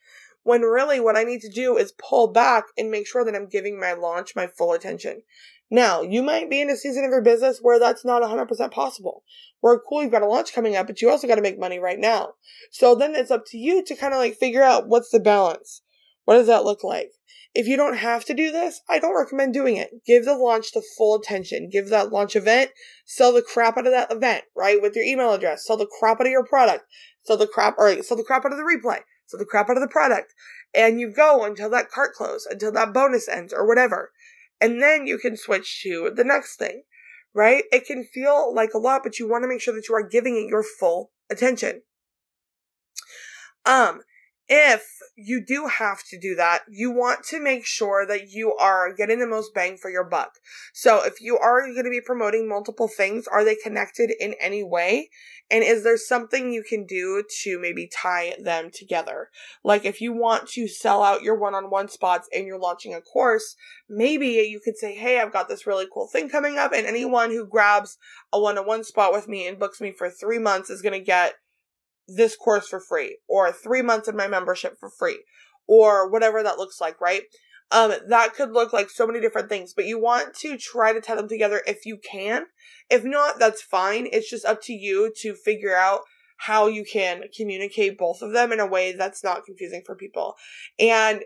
When 0.43 0.63
really 0.63 1.01
what 1.01 1.17
I 1.17 1.25
need 1.25 1.41
to 1.43 1.51
do 1.51 1.77
is 1.77 1.93
pull 1.93 2.29
back 2.29 2.65
and 2.77 2.91
make 2.91 3.07
sure 3.07 3.25
that 3.25 3.35
I'm 3.35 3.49
giving 3.49 3.79
my 3.79 3.93
launch 3.93 4.35
my 4.35 4.47
full 4.47 4.73
attention. 4.73 5.23
Now, 5.71 6.01
you 6.01 6.23
might 6.23 6.49
be 6.49 6.61
in 6.61 6.71
a 6.71 6.77
season 6.77 7.05
of 7.05 7.11
your 7.11 7.23
business 7.23 7.59
where 7.61 7.79
that's 7.79 8.05
not 8.05 8.23
100% 8.23 8.71
possible. 8.71 9.23
Where 9.61 9.79
cool, 9.79 10.03
you've 10.03 10.13
got 10.13 10.23
a 10.23 10.27
launch 10.27 10.55
coming 10.55 10.77
up, 10.77 10.87
but 10.87 11.03
you 11.03 11.11
also 11.11 11.27
got 11.27 11.35
to 11.35 11.43
make 11.43 11.59
money 11.59 11.79
right 11.79 11.99
now. 11.99 12.35
So 12.71 12.95
then 12.95 13.15
it's 13.15 13.31
up 13.31 13.45
to 13.49 13.59
you 13.59 13.85
to 13.85 13.97
kind 13.97 14.15
of 14.15 14.19
like 14.19 14.37
figure 14.37 14.63
out 14.63 14.89
what's 14.89 15.11
the 15.11 15.21
balance. 15.21 15.83
What 16.25 16.35
does 16.35 16.47
that 16.47 16.65
look 16.65 16.83
like? 16.83 17.11
If 17.55 17.67
you 17.67 17.77
don't 17.77 17.97
have 17.97 18.25
to 18.27 18.35
do 18.35 18.53
this, 18.53 18.83
I 18.89 18.99
don't 18.99 19.17
recommend 19.17 19.53
doing 19.53 19.77
it. 19.77 20.05
Give 20.07 20.25
the 20.25 20.37
launch 20.37 20.73
the 20.73 20.83
full 20.97 21.17
attention. 21.17 21.71
Give 21.71 21.89
that 21.89 22.13
launch 22.13 22.37
event, 22.37 22.71
sell 23.05 23.33
the 23.33 23.43
crap 23.43 23.77
out 23.77 23.87
of 23.87 23.93
that 23.93 24.13
event, 24.13 24.45
right? 24.57 24.81
With 24.81 24.95
your 24.95 25.05
email 25.05 25.33
address, 25.33 25.67
sell 25.67 25.77
the 25.77 25.89
crap 25.99 26.21
out 26.21 26.27
of 26.27 26.31
your 26.31 26.45
product, 26.45 26.85
sell 27.25 27.37
the 27.37 27.47
crap, 27.47 27.75
or 27.79 28.03
sell 28.03 28.17
the 28.17 28.23
crap 28.23 28.45
out 28.45 28.53
of 28.53 28.59
the 28.59 28.65
replay, 28.65 29.01
sell 29.29 29.39
the 29.39 29.47
crap 29.47 29.71
out 29.71 29.77
of 29.77 29.83
the 29.83 29.89
product. 29.89 30.35
And 30.75 31.01
you 31.01 31.11
go 31.11 31.45
until 31.45 31.71
that 31.71 31.91
cart 31.91 32.15
close, 32.15 32.45
until 32.45 32.73
that 32.73 32.93
bonus 32.93 33.29
ends 33.29 33.53
or 33.53 33.67
whatever 33.67 34.11
and 34.61 34.83
then 34.83 35.07
you 35.07 35.19
can 35.19 35.37
switch 35.37 35.83
to 35.83 36.11
the 36.15 36.25
next 36.25 36.57
thing, 36.57 36.83
right? 37.35 37.65
It 37.73 37.87
can 37.87 38.05
feel 38.05 38.53
like 38.55 38.75
a 38.75 38.79
lot, 38.79 39.03
but 39.05 39.19
you 39.19 39.29
want 39.29 39.45
to 39.45 39.49
make 39.49 39.61
sure 39.61 39.75
that 39.75 39.89
you 39.89 39.95
are 39.95 40.07
giving 40.07 40.37
it 40.37 40.49
your 40.49 40.63
full 40.63 41.11
attention. 41.31 41.83
Um, 43.65 44.01
if 44.49 44.87
you 45.15 45.45
do 45.45 45.67
have 45.67 46.03
to 46.05 46.19
do 46.19 46.35
that, 46.37 46.61
you 46.71 46.91
want 46.91 47.25
to 47.25 47.41
make 47.41 47.67
sure 47.67 48.07
that 48.07 48.31
you 48.31 48.55
are 48.55 48.95
getting 48.95 49.19
the 49.19 49.27
most 49.27 49.53
bang 49.53 49.77
for 49.77 49.91
your 49.91 50.05
buck. 50.05 50.39
So 50.73 51.05
if 51.05 51.21
you 51.21 51.37
are 51.37 51.63
going 51.67 51.85
to 51.85 51.91
be 51.91 52.01
promoting 52.01 52.49
multiple 52.49 52.89
things, 52.89 53.27
are 53.27 53.45
they 53.45 53.57
connected 53.57 54.11
in 54.19 54.35
any 54.41 54.63
way? 54.63 55.11
And 55.51 55.65
is 55.65 55.83
there 55.83 55.97
something 55.97 56.53
you 56.53 56.63
can 56.63 56.87
do 56.87 57.25
to 57.43 57.59
maybe 57.59 57.89
tie 57.89 58.35
them 58.43 58.71
together? 58.73 59.29
Like 59.65 59.85
if 59.85 60.01
you 60.01 60.13
want 60.13 60.49
to 60.51 60.69
sell 60.69 61.03
out 61.03 61.23
your 61.23 61.39
one-on-one 61.39 61.89
spots 61.89 62.29
and 62.35 62.47
you're 62.47 62.59
launching 62.59 62.95
a 62.95 63.01
course, 63.01 63.57
maybe 63.89 64.27
you 64.27 64.61
could 64.65 64.77
say, 64.77 64.95
Hey, 64.95 65.21
I've 65.21 65.33
got 65.33 65.49
this 65.49 65.67
really 65.67 65.87
cool 65.93 66.07
thing 66.07 66.29
coming 66.29 66.59
up 66.59 66.73
and 66.73 66.87
anyone 66.87 67.31
who 67.31 67.47
grabs 67.47 67.99
a 68.33 68.41
one-on-one 68.41 68.85
spot 68.85 69.13
with 69.13 69.29
me 69.29 69.47
and 69.47 69.59
books 69.59 69.81
me 69.81 69.91
for 69.91 70.09
three 70.09 70.39
months 70.39 70.71
is 70.71 70.83
going 70.83 70.99
to 70.99 71.05
get 71.05 71.35
this 72.09 72.37
course 72.37 72.67
for 72.67 72.81
free 72.81 73.19
or 73.29 73.53
three 73.53 73.83
months 73.83 74.09
of 74.09 74.15
my 74.15 74.27
membership 74.27 74.79
for 74.81 74.91
free 74.91 75.23
or 75.67 76.11
whatever 76.11 76.43
that 76.43 76.59
looks 76.59 76.81
like, 76.81 77.01
right? 77.01 77.23
Um, 77.71 77.93
that 78.09 78.35
could 78.35 78.53
look 78.53 78.73
like 78.73 78.89
so 78.89 79.07
many 79.07 79.21
different 79.21 79.51
things, 79.51 79.75
but 79.75 79.85
you 79.85 80.01
want 80.01 80.35
to 80.37 80.57
try 80.57 80.95
to 80.95 81.03
tie 81.03 81.17
them 81.17 81.29
together 81.29 81.61
if 81.67 81.85
you 81.85 81.99
can. 81.99 82.47
If 82.89 83.05
not, 83.05 83.39
that's 83.39 83.61
fine. 83.61 84.09
It's 84.11 84.31
just 84.31 84.47
up 84.47 84.63
to 84.63 84.73
you 84.73 85.13
to 85.21 85.35
figure 85.35 85.77
out 85.77 86.01
how 86.39 86.67
you 86.67 86.85
can 86.91 87.25
communicate 87.37 87.99
both 87.99 88.23
of 88.23 88.33
them 88.33 88.53
in 88.53 88.61
a 88.61 88.67
way 88.67 88.93
that's 88.93 89.23
not 89.23 89.45
confusing 89.45 89.83
for 89.85 89.95
people. 89.95 90.37
And 90.79 91.25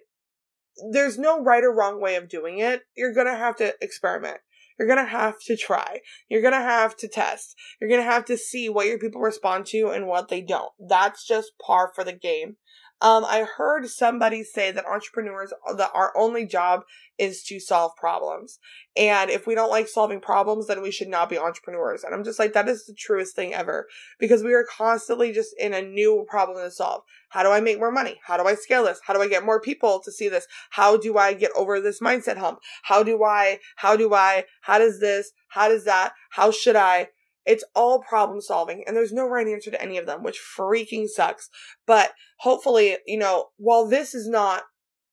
there's 0.91 1.19
no 1.19 1.41
right 1.41 1.63
or 1.63 1.73
wrong 1.73 2.01
way 2.01 2.17
of 2.17 2.29
doing 2.29 2.59
it. 2.59 2.83
You're 2.97 3.15
gonna 3.15 3.37
have 3.37 3.57
to 3.57 3.75
experiment. 3.81 4.39
You're 4.83 4.97
going 4.97 5.07
to 5.07 5.13
have 5.13 5.39
to 5.47 5.57
try. 5.57 6.01
You're 6.29 6.43
going 6.43 6.55
to 6.55 6.61
have 6.61 6.97
to 6.97 7.07
test. 7.07 7.55
You're 7.81 7.89
going 7.89 8.01
to 8.01 8.11
have 8.11 8.25
to 8.25 8.37
see 8.37 8.69
what 8.69 8.89
your 8.89 8.99
people 8.99 9.21
respond 9.21 9.67
to 9.67 9.91
and 9.91 10.09
what 10.09 10.29
they 10.29 10.41
don't. 10.41 10.73
That's 10.89 11.25
just 11.25 11.53
par 11.65 11.93
for 11.95 12.03
the 12.03 12.13
game. 12.13 12.57
Um, 13.03 13.25
I 13.25 13.45
heard 13.57 13.89
somebody 13.89 14.45
say 14.45 14.71
that 14.71 14.87
entrepreneurs, 14.87 15.53
that 15.77 15.91
our 15.93 16.17
only 16.17 16.47
job 16.47 16.85
is 17.19 17.43
to 17.45 17.59
solve 17.59 17.97
problems. 17.97 18.61
And 18.97 19.29
if 19.29 19.45
we 19.45 19.57
don't 19.57 19.71
like 19.71 19.89
solving 19.89 20.21
problems, 20.21 20.69
then 20.69 20.81
we 20.81 20.93
should 20.93 21.09
not 21.09 21.29
be 21.29 21.37
entrepreneurs. 21.37 22.05
And 22.05 22.15
I'm 22.15 22.23
just 22.23 22.39
like, 22.39 22.53
that 22.53 22.69
is 22.69 22.87
the 22.87 22.95
truest 22.95 23.35
thing 23.35 23.55
ever 23.55 23.89
because 24.21 24.45
we 24.45 24.55
are 24.55 24.65
constantly 24.65 25.33
just 25.33 25.53
in 25.59 25.75
a 25.75 25.83
new 25.83 26.25
problem 26.29 26.59
to 26.59 26.71
solve. 26.71 27.03
How 27.31 27.43
do 27.43 27.51
I 27.51 27.61
make 27.61 27.79
more 27.79 27.91
money? 27.91 28.21
How 28.25 28.37
do 28.37 28.47
I 28.47 28.55
scale 28.55 28.85
this? 28.85 29.01
How 29.05 29.15
do 29.15 29.21
I 29.21 29.29
get 29.29 29.45
more 29.45 29.61
people 29.61 30.01
to 30.05 30.13
see 30.13 30.29
this? 30.29 30.47
How 30.71 30.97
do 30.97 31.19
I 31.19 31.35
get 31.35 31.51
over 31.57 31.81
this 31.81 32.01
mindset 32.01 32.37
hump? 32.37 32.61
How 32.85 33.03
do 33.03 33.25
I, 33.25 33.59
how 33.77 33.97
do 33.97 34.15
I, 34.15 34.45
how 34.61 34.79
does 34.79 35.01
this, 35.01 35.33
how 35.49 35.69
does 35.69 35.85
that, 35.87 36.13
how 36.31 36.53
should 36.53 36.77
I? 36.77 37.09
It's 37.45 37.65
all 37.75 38.01
problem 38.01 38.41
solving 38.41 38.85
and 38.87 38.97
there's 38.97 39.13
no 39.13 39.27
right 39.27 39.47
answer 39.47 39.71
to 39.71 39.83
any 39.83 39.99
of 39.99 40.07
them, 40.07 40.23
which 40.23 40.41
freaking 40.59 41.09
sucks. 41.09 41.49
But 41.87 42.13
hopefully, 42.39 42.97
you 43.07 43.19
know, 43.19 43.47
while 43.57 43.87
this 43.87 44.15
is 44.15 44.29
not 44.29 44.63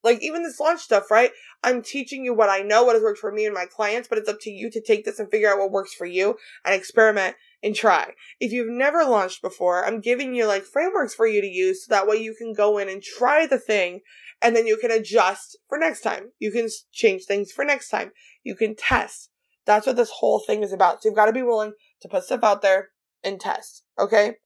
like 0.03 0.21
even 0.21 0.43
this 0.43 0.59
launch 0.59 0.81
stuff, 0.81 1.11
right? 1.11 1.31
I'm 1.63 1.81
teaching 1.81 2.23
you 2.23 2.33
what 2.33 2.49
I 2.49 2.59
know, 2.59 2.83
what 2.83 2.95
has 2.95 3.03
worked 3.03 3.19
for 3.19 3.31
me 3.31 3.45
and 3.45 3.53
my 3.53 3.65
clients, 3.65 4.07
but 4.07 4.17
it's 4.17 4.29
up 4.29 4.39
to 4.41 4.49
you 4.49 4.69
to 4.71 4.81
take 4.81 5.03
this 5.03 5.19
and 5.19 5.29
figure 5.29 5.51
out 5.51 5.59
what 5.59 5.71
works 5.71 5.93
for 5.93 6.05
you 6.05 6.37
and 6.63 6.73
experiment 6.73 7.35
and 7.61 7.75
try. 7.75 8.13
If 8.39 8.53
you've 8.53 8.69
never 8.69 9.03
launched 9.03 9.41
before, 9.41 9.85
I'm 9.85 9.99
giving 9.99 10.33
you 10.33 10.45
like 10.45 10.63
frameworks 10.63 11.13
for 11.13 11.27
you 11.27 11.41
to 11.41 11.47
use 11.47 11.85
so 11.85 11.89
that 11.89 12.07
way 12.07 12.15
you 12.17 12.33
can 12.33 12.53
go 12.53 12.77
in 12.77 12.87
and 12.87 13.03
try 13.03 13.45
the 13.45 13.59
thing 13.59 14.01
and 14.41 14.55
then 14.55 14.67
you 14.67 14.77
can 14.77 14.91
adjust 14.91 15.57
for 15.67 15.77
next 15.77 16.01
time. 16.01 16.31
You 16.39 16.51
can 16.51 16.69
change 16.93 17.25
things 17.25 17.51
for 17.51 17.65
next 17.65 17.89
time. 17.89 18.11
You 18.43 18.55
can 18.55 18.75
test. 18.75 19.29
That's 19.69 19.85
what 19.85 19.97
this 19.97 20.09
whole 20.09 20.39
thing 20.39 20.63
is 20.63 20.73
about. 20.73 21.03
So 21.03 21.09
you've 21.09 21.15
got 21.15 21.27
to 21.27 21.31
be 21.31 21.43
willing 21.43 21.73
to 22.01 22.07
put 22.07 22.23
stuff 22.23 22.43
out 22.43 22.63
there 22.63 22.89
and 23.23 23.39
test. 23.39 23.83
Okay. 23.99 24.37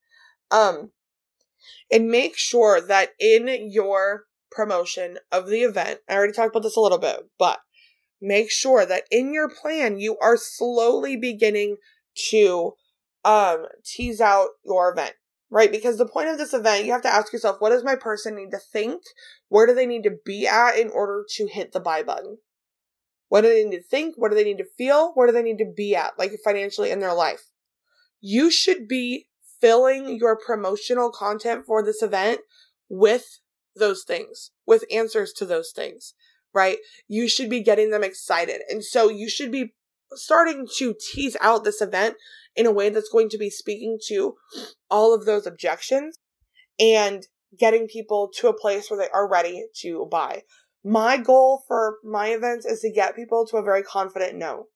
Um, 0.52 0.92
and 1.90 2.10
make 2.10 2.38
sure 2.38 2.82
that 2.82 3.12
in 3.22 3.48
your 3.72 4.26
promotion 4.52 5.20
of 5.32 5.48
the 5.48 5.62
event, 5.62 6.02
I 6.10 6.16
already 6.16 6.34
talked 6.34 6.50
about 6.50 6.64
this 6.64 6.76
a 6.76 6.82
little 6.82 6.98
bit, 6.98 7.22
but 7.40 7.60
make 8.22 8.52
sure 8.52 8.86
that 8.86 9.04
in 9.12 9.34
your 9.34 9.50
plan, 9.50 9.98
you 9.98 10.18
are 10.22 10.36
slowly 10.36 11.16
beginning 11.16 11.78
to, 12.32 12.74
um, 13.24 13.68
tease 13.86 14.20
out 14.20 14.50
your 14.66 14.92
event 14.92 15.16
right? 15.50 15.72
Because 15.72 16.00
the 16.00 16.08
point 16.08 16.30
of 16.30 16.40
this 16.40 16.52
event, 16.52 16.84
you 16.84 16.92
have 16.92 17.04
to 17.04 17.14
ask 17.14 17.32
yourself, 17.32 17.58
what 17.60 17.70
does 17.70 17.84
my 17.84 17.96
person 17.96 18.36
need 18.36 18.50
to 18.50 18.58
think? 18.58 19.04
Where 19.50 19.68
do 19.68 19.76
they 19.76 19.86
need 19.86 20.02
to 20.02 20.18
be 20.26 20.48
at 20.48 20.80
in 20.80 20.90
order 20.90 21.24
to 21.36 21.48
hit 21.48 21.74
the 21.74 21.80
buy 21.80 22.02
button? 22.02 22.40
What 23.34 23.42
do 23.42 23.48
they 23.50 23.66
need 23.66 23.78
to 23.78 23.82
think? 23.82 24.14
What 24.16 24.30
do 24.30 24.36
they 24.36 24.44
need 24.44 24.60
to 24.60 24.76
feel? 24.78 25.12
Where 25.16 25.26
do 25.26 25.34
they 25.34 25.42
need 25.42 25.58
to 25.58 25.66
be 25.66 25.96
at, 25.96 26.20
like 26.20 26.34
financially 26.44 26.92
in 26.92 27.00
their 27.00 27.16
life? 27.16 27.50
You 28.22 28.52
should 28.52 28.88
be 28.88 29.26
filling 29.60 30.18
your 30.18 30.38
promotional 30.38 31.10
content 31.10 31.66
for 31.66 31.82
this 31.82 32.04
event 32.04 32.42
with 32.90 33.40
those 33.76 34.04
things, 34.04 34.52
with 34.68 34.86
answers 34.92 35.34
to 35.38 35.48
those 35.48 35.72
things, 35.76 36.14
right? 36.54 36.78
You 37.08 37.28
should 37.28 37.50
be 37.50 37.64
getting 37.64 37.90
them 37.90 38.04
excited. 38.04 38.62
And 38.70 38.84
so 38.84 39.10
you 39.10 39.28
should 39.28 39.52
be 39.52 39.74
starting 40.12 40.68
to 40.78 40.94
tease 40.94 41.36
out 41.42 41.64
this 41.64 41.82
event 41.82 42.18
in 42.56 42.68
a 42.68 42.72
way 42.72 42.90
that's 42.90 43.10
going 43.10 43.30
to 43.30 43.40
be 43.40 43.50
speaking 43.50 43.98
to 44.10 44.36
all 44.92 45.12
of 45.12 45.26
those 45.26 45.48
objections 45.48 46.20
and 46.80 47.26
getting 47.58 47.88
people 47.88 48.30
to 48.36 48.48
a 48.48 48.56
place 48.56 48.92
where 48.92 49.00
they 49.00 49.10
are 49.10 49.28
ready 49.28 49.66
to 49.78 50.08
buy. 50.12 50.44
My 50.84 51.18
goal 51.18 51.64
for 51.68 51.98
my 52.04 52.28
events 52.28 52.66
is 52.66 52.82
to 52.82 52.92
get 52.92 53.16
people 53.16 53.46
to 53.48 53.58
a 53.58 53.64
very 53.64 53.84
confident 53.84 54.36
no. 54.36 54.68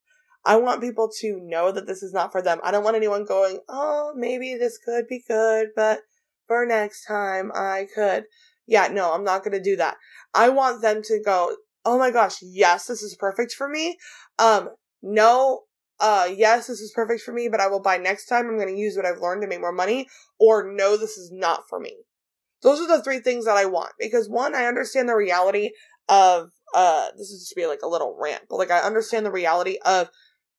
I 0.44 0.56
want 0.56 0.80
people 0.80 1.10
to 1.20 1.40
know 1.42 1.70
that 1.72 1.86
this 1.86 2.02
is 2.02 2.12
not 2.14 2.32
for 2.32 2.40
them. 2.40 2.60
I 2.62 2.70
don't 2.70 2.84
want 2.84 2.96
anyone 2.96 3.24
going, 3.24 3.60
oh, 3.68 4.12
maybe 4.16 4.54
this 4.54 4.78
could 4.78 5.06
be 5.06 5.22
good, 5.28 5.68
but 5.76 6.00
for 6.46 6.64
next 6.64 7.04
time 7.04 7.52
I 7.54 7.86
could. 7.94 8.24
Yeah, 8.66 8.88
no, 8.88 9.12
I'm 9.12 9.24
not 9.24 9.44
going 9.44 9.52
to 9.52 9.62
do 9.62 9.76
that. 9.76 9.96
I 10.34 10.48
want 10.48 10.80
them 10.80 11.02
to 11.02 11.20
go, 11.22 11.56
oh 11.84 11.98
my 11.98 12.10
gosh, 12.10 12.36
yes, 12.42 12.86
this 12.86 13.02
is 13.02 13.16
perfect 13.16 13.52
for 13.52 13.68
me. 13.68 13.98
Um, 14.38 14.70
no, 15.02 15.62
uh, 16.00 16.28
yes, 16.34 16.66
this 16.68 16.80
is 16.80 16.92
perfect 16.92 17.22
for 17.22 17.32
me, 17.32 17.48
but 17.48 17.60
I 17.60 17.66
will 17.66 17.80
buy 17.80 17.98
next 17.98 18.26
time. 18.26 18.46
I'm 18.46 18.56
going 18.56 18.74
to 18.74 18.80
use 18.80 18.96
what 18.96 19.06
I've 19.06 19.20
learned 19.20 19.42
to 19.42 19.48
make 19.48 19.60
more 19.60 19.72
money. 19.72 20.06
Or 20.38 20.72
no, 20.72 20.96
this 20.96 21.18
is 21.18 21.30
not 21.32 21.64
for 21.68 21.80
me. 21.80 21.96
Those 22.62 22.80
are 22.80 22.88
the 22.88 23.02
three 23.02 23.20
things 23.20 23.44
that 23.44 23.56
I 23.56 23.66
want 23.66 23.92
because 23.98 24.28
one, 24.28 24.54
I 24.54 24.66
understand 24.66 25.08
the 25.08 25.14
reality 25.14 25.70
of 26.08 26.50
uh 26.74 27.08
this 27.16 27.30
is 27.30 27.40
just 27.40 27.56
be 27.56 27.66
like 27.66 27.82
a 27.82 27.88
little 27.88 28.16
rant, 28.20 28.42
but 28.48 28.56
like 28.56 28.70
I 28.70 28.80
understand 28.80 29.24
the 29.26 29.32
reality 29.32 29.78
of 29.84 30.10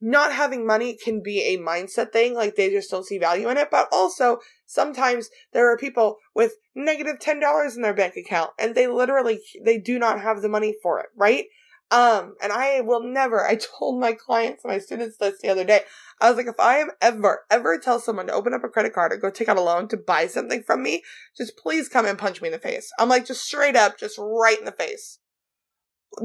not 0.01 0.31
having 0.31 0.65
money 0.65 0.95
can 0.95 1.21
be 1.21 1.41
a 1.41 1.57
mindset 1.57 2.11
thing, 2.11 2.33
like 2.33 2.55
they 2.55 2.69
just 2.69 2.89
don't 2.89 3.05
see 3.05 3.17
value 3.17 3.49
in 3.49 3.57
it. 3.57 3.69
But 3.69 3.89
also, 3.91 4.39
sometimes 4.65 5.29
there 5.51 5.69
are 5.71 5.77
people 5.77 6.17
with 6.33 6.53
negative 6.73 7.17
$10 7.19 7.75
in 7.75 7.81
their 7.81 7.93
bank 7.93 8.15
account 8.15 8.51
and 8.57 8.75
they 8.75 8.87
literally, 8.87 9.39
they 9.63 9.77
do 9.77 9.99
not 9.99 10.21
have 10.21 10.41
the 10.41 10.49
money 10.49 10.73
for 10.81 10.99
it, 10.99 11.07
right? 11.15 11.45
Um, 11.91 12.35
and 12.41 12.53
I 12.53 12.81
will 12.81 13.03
never, 13.03 13.45
I 13.45 13.55
told 13.79 13.99
my 13.99 14.13
clients, 14.13 14.63
my 14.63 14.77
students 14.77 15.17
this 15.17 15.41
the 15.41 15.49
other 15.49 15.65
day. 15.65 15.81
I 16.21 16.29
was 16.29 16.37
like, 16.37 16.47
if 16.47 16.59
I 16.59 16.77
am 16.77 16.91
ever, 17.01 17.41
ever 17.49 17.77
tell 17.77 17.99
someone 17.99 18.27
to 18.27 18.33
open 18.33 18.53
up 18.53 18.63
a 18.63 18.69
credit 18.69 18.93
card 18.93 19.11
or 19.11 19.17
go 19.17 19.29
take 19.29 19.49
out 19.49 19.57
a 19.57 19.61
loan 19.61 19.87
to 19.89 19.97
buy 19.97 20.27
something 20.27 20.63
from 20.63 20.83
me, 20.83 21.03
just 21.35 21.57
please 21.57 21.89
come 21.89 22.05
and 22.05 22.17
punch 22.17 22.41
me 22.41 22.49
in 22.49 22.53
the 22.53 22.59
face. 22.59 22.91
I'm 22.99 23.09
like, 23.09 23.25
just 23.25 23.43
straight 23.43 23.75
up, 23.75 23.97
just 23.97 24.17
right 24.17 24.59
in 24.59 24.65
the 24.65 24.71
face. 24.71 25.19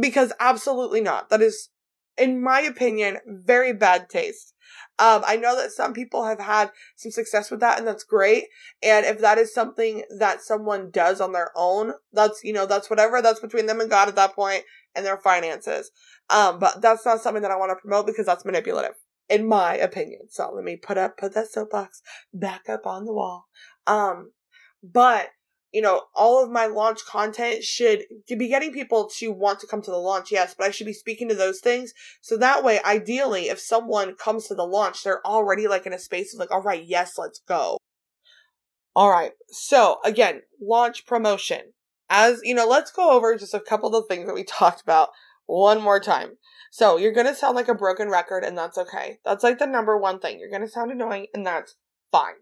Because 0.01 0.33
absolutely 0.40 1.01
not. 1.01 1.29
That 1.31 1.42
is 1.42 1.68
in 2.16 2.42
my 2.42 2.61
opinion, 2.61 3.18
very 3.27 3.73
bad 3.73 4.09
taste. 4.09 4.55
Um, 4.99 5.23
I 5.27 5.37
know 5.37 5.57
that 5.57 5.73
some 5.73 5.92
people 5.92 6.25
have 6.25 6.38
had 6.38 6.70
some 6.97 7.11
success 7.11 7.51
with 7.51 7.61
that 7.61 7.79
and 7.79 7.87
that's 7.87 8.05
great. 8.05 8.44
And 8.83 9.05
if 9.05 9.18
that 9.20 9.38
is 9.38 9.53
something 9.53 10.05
that 10.18 10.42
someone 10.42 10.90
does 10.90 11.20
on 11.20 11.33
their 11.33 11.51
own, 11.57 11.92
that's, 12.12 12.42
you 12.44 12.53
know, 12.53 12.66
that's 12.66 12.88
whatever, 12.88 13.20
that's 13.20 13.40
between 13.40 13.66
them 13.66 13.81
and 13.81 13.90
God 13.90 14.09
at 14.09 14.16
that 14.16 14.35
point 14.35 14.62
and 14.94 15.05
their 15.05 15.18
finances. 15.18 15.90
Um, 16.31 16.59
but 16.59 16.81
that's 16.81 17.05
not 17.05 17.20
something 17.20 17.42
that 17.42 17.51
I 17.51 17.57
want 17.57 17.70
to 17.70 17.81
promote 17.81 18.07
because 18.07 18.27
that's 18.27 18.44
manipulative, 18.44 18.94
in 19.29 19.49
my 19.49 19.75
opinion. 19.75 20.23
So 20.31 20.53
let 20.55 20.64
me 20.64 20.77
put 20.77 20.97
up, 20.97 21.18
put 21.18 21.35
that 21.35 21.51
soapbox 21.51 22.01
back 22.33 22.68
up 22.68 22.87
on 22.87 23.05
the 23.05 23.12
wall. 23.12 23.47
Um, 23.87 24.31
but 24.83 25.31
you 25.75 25.83
know, 25.83 26.03
all 26.15 26.43
of 26.43 26.53
my 26.53 26.67
launch 26.67 27.05
content 27.05 27.65
should 27.65 28.05
be 28.29 28.47
getting 28.47 28.73
people 28.73 29.11
to 29.17 29.33
want 29.33 29.59
to 29.59 29.67
come 29.67 29.83
to 29.83 29.91
the 29.91 29.97
launch, 29.97 30.31
yes, 30.31 30.55
but 30.57 30.69
I 30.69 30.71
should 30.71 30.87
be 30.87 30.93
speaking 30.93 31.29
to 31.29 31.35
those 31.35 31.59
things. 31.59 31.93
So 32.21 32.37
that 32.37 32.63
way, 32.63 32.81
ideally, 32.85 33.49
if 33.49 33.59
someone 33.59 34.15
comes 34.15 34.47
to 34.47 34.55
the 34.55 34.65
launch, 34.65 35.03
they're 35.03 35.27
already 35.27 35.67
like 35.67 35.85
in 35.85 35.93
a 35.93 35.99
space 35.99 36.33
of 36.33 36.39
like, 36.39 36.53
all 36.53 36.63
right, 36.63 36.85
yes, 36.87 37.19
let's 37.19 37.41
go. 37.41 37.77
All 38.95 39.11
right. 39.11 39.33
So 39.49 39.99
again, 40.05 40.43
launch 40.63 41.07
promotion. 41.07 41.73
As 42.09 42.41
you 42.45 42.55
know, 42.55 42.69
let's 42.69 42.93
go 42.93 43.11
over 43.11 43.37
just 43.37 43.53
a 43.53 43.59
couple 43.59 43.89
of 43.89 44.05
the 44.05 44.15
things 44.15 44.27
that 44.29 44.35
we 44.35 44.45
talked 44.49 44.81
about 44.81 45.09
one 45.47 45.83
more 45.83 45.99
time. 45.99 46.39
So 46.71 46.99
you're 46.99 47.13
going 47.13 47.27
to 47.27 47.35
sound 47.35 47.57
like 47.57 47.69
a 47.69 47.75
broken 47.75 48.09
record 48.09 48.45
and 48.45 48.57
that's 48.57 48.79
okay. 48.79 49.19
That's 49.25 49.43
like 49.43 49.59
the 49.59 49.67
number 49.67 49.99
one 49.99 50.21
thing. 50.21 50.39
You're 50.39 50.51
going 50.51 50.63
to 50.63 50.69
sound 50.69 50.93
annoying 50.93 51.27
and 51.35 51.45
that's 51.45 51.75
fine. 52.13 52.35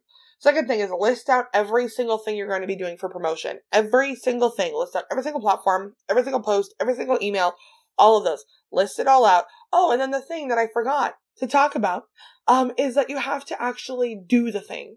Second 0.43 0.67
thing 0.67 0.81
is 0.81 0.91
list 0.91 1.29
out 1.29 1.47
every 1.55 1.89
single 1.89 2.19
thing 2.19 2.37
you're 2.37 2.49
going 2.49 2.63
to 2.63 2.67
be 2.67 2.75
doing 2.75 2.97
for 2.97 3.09
promotion. 3.09 3.61
Every 3.71 4.17
single 4.17 4.51
thing. 4.51 4.75
List 4.75 4.97
out 4.97 5.05
every 5.09 5.23
single 5.23 5.41
platform, 5.41 5.95
every 6.11 6.25
single 6.25 6.43
post, 6.43 6.75
every 6.81 6.97
single 6.97 7.17
email, 7.23 7.55
all 7.97 8.19
of 8.19 8.25
those. 8.25 8.45
List 8.73 8.99
it 8.99 9.07
all 9.07 9.25
out. 9.25 9.45
Oh, 9.73 9.93
and 9.93 10.01
then 10.01 10.11
the 10.11 10.21
thing 10.21 10.49
that 10.49 10.59
I 10.59 10.67
forgot 10.67 11.15
to 11.39 11.47
talk 11.47 11.77
about 11.77 12.07
um, 12.49 12.73
is 12.77 12.97
that 12.97 13.09
you 13.09 13.19
have 13.19 13.45
to 13.47 13.63
actually 13.63 14.21
do 14.27 14.51
the 14.51 14.61
thing. 14.61 14.97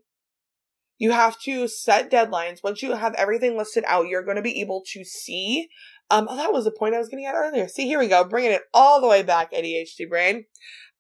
You 0.98 1.12
have 1.12 1.40
to 1.42 1.68
set 1.68 2.10
deadlines. 2.10 2.64
Once 2.64 2.82
you 2.82 2.94
have 2.94 3.14
everything 3.14 3.56
listed 3.56 3.84
out, 3.86 4.08
you're 4.08 4.24
going 4.26 4.38
to 4.38 4.42
be 4.42 4.62
able 4.62 4.82
to 4.94 5.04
see. 5.06 5.68
Um, 6.10 6.26
oh, 6.28 6.38
that 6.38 6.54
was 6.54 6.66
the 6.66 6.72
point 6.72 6.96
I 6.96 6.98
was 6.98 7.10
getting 7.10 7.28
at 7.28 7.36
earlier. 7.36 7.68
See, 7.68 7.86
here 7.86 8.00
we 8.00 8.08
go, 8.08 8.24
bringing 8.24 8.52
it 8.52 8.64
all 8.74 9.00
the 9.00 9.08
way 9.08 9.22
back, 9.22 9.52
ADHD 9.52 10.10
brain. 10.10 10.46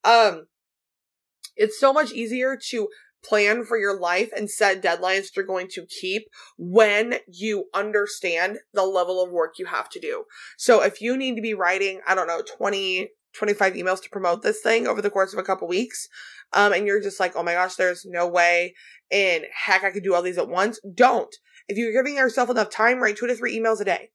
Um, 0.03 0.45
it's 1.55 1.79
so 1.79 1.91
much 1.91 2.12
easier 2.12 2.60
to 2.69 2.89
plan 3.27 3.63
for 3.65 3.77
your 3.77 3.99
life 3.99 4.29
and 4.35 4.49
set 4.49 4.81
deadlines 4.81 5.35
you're 5.35 5.45
going 5.45 5.67
to 5.69 5.85
keep 5.85 6.27
when 6.57 7.15
you 7.27 7.65
understand 7.73 8.59
the 8.73 8.83
level 8.83 9.23
of 9.23 9.31
work 9.31 9.55
you 9.57 9.65
have 9.65 9.89
to 9.89 9.99
do. 9.99 10.25
So 10.57 10.81
if 10.81 11.01
you 11.01 11.17
need 11.17 11.35
to 11.35 11.41
be 11.41 11.53
writing, 11.53 12.01
I 12.07 12.15
don't 12.15 12.27
know, 12.27 12.41
20, 12.57 13.09
25 13.33 13.73
emails 13.73 14.01
to 14.01 14.09
promote 14.09 14.41
this 14.41 14.61
thing 14.61 14.88
over 14.88 15.01
the 15.01 15.09
course 15.09 15.33
of 15.33 15.39
a 15.39 15.43
couple 15.43 15.67
weeks, 15.67 16.07
um, 16.53 16.73
and 16.73 16.88
you're 16.88 17.01
just 17.01 17.19
like, 17.19 17.35
oh 17.35 17.43
my 17.43 17.53
gosh, 17.53 17.75
there's 17.75 18.05
no 18.05 18.27
way 18.27 18.73
in 19.11 19.43
heck 19.53 19.83
I 19.83 19.91
could 19.91 20.03
do 20.03 20.13
all 20.13 20.21
these 20.21 20.38
at 20.38 20.47
once, 20.47 20.79
don't. 20.93 21.33
If 21.67 21.77
you're 21.77 21.93
giving 21.93 22.17
yourself 22.17 22.49
enough 22.49 22.69
time, 22.69 22.99
write 22.99 23.17
two 23.17 23.27
to 23.27 23.35
three 23.35 23.57
emails 23.57 23.81
a 23.81 23.85
day. 23.85 24.11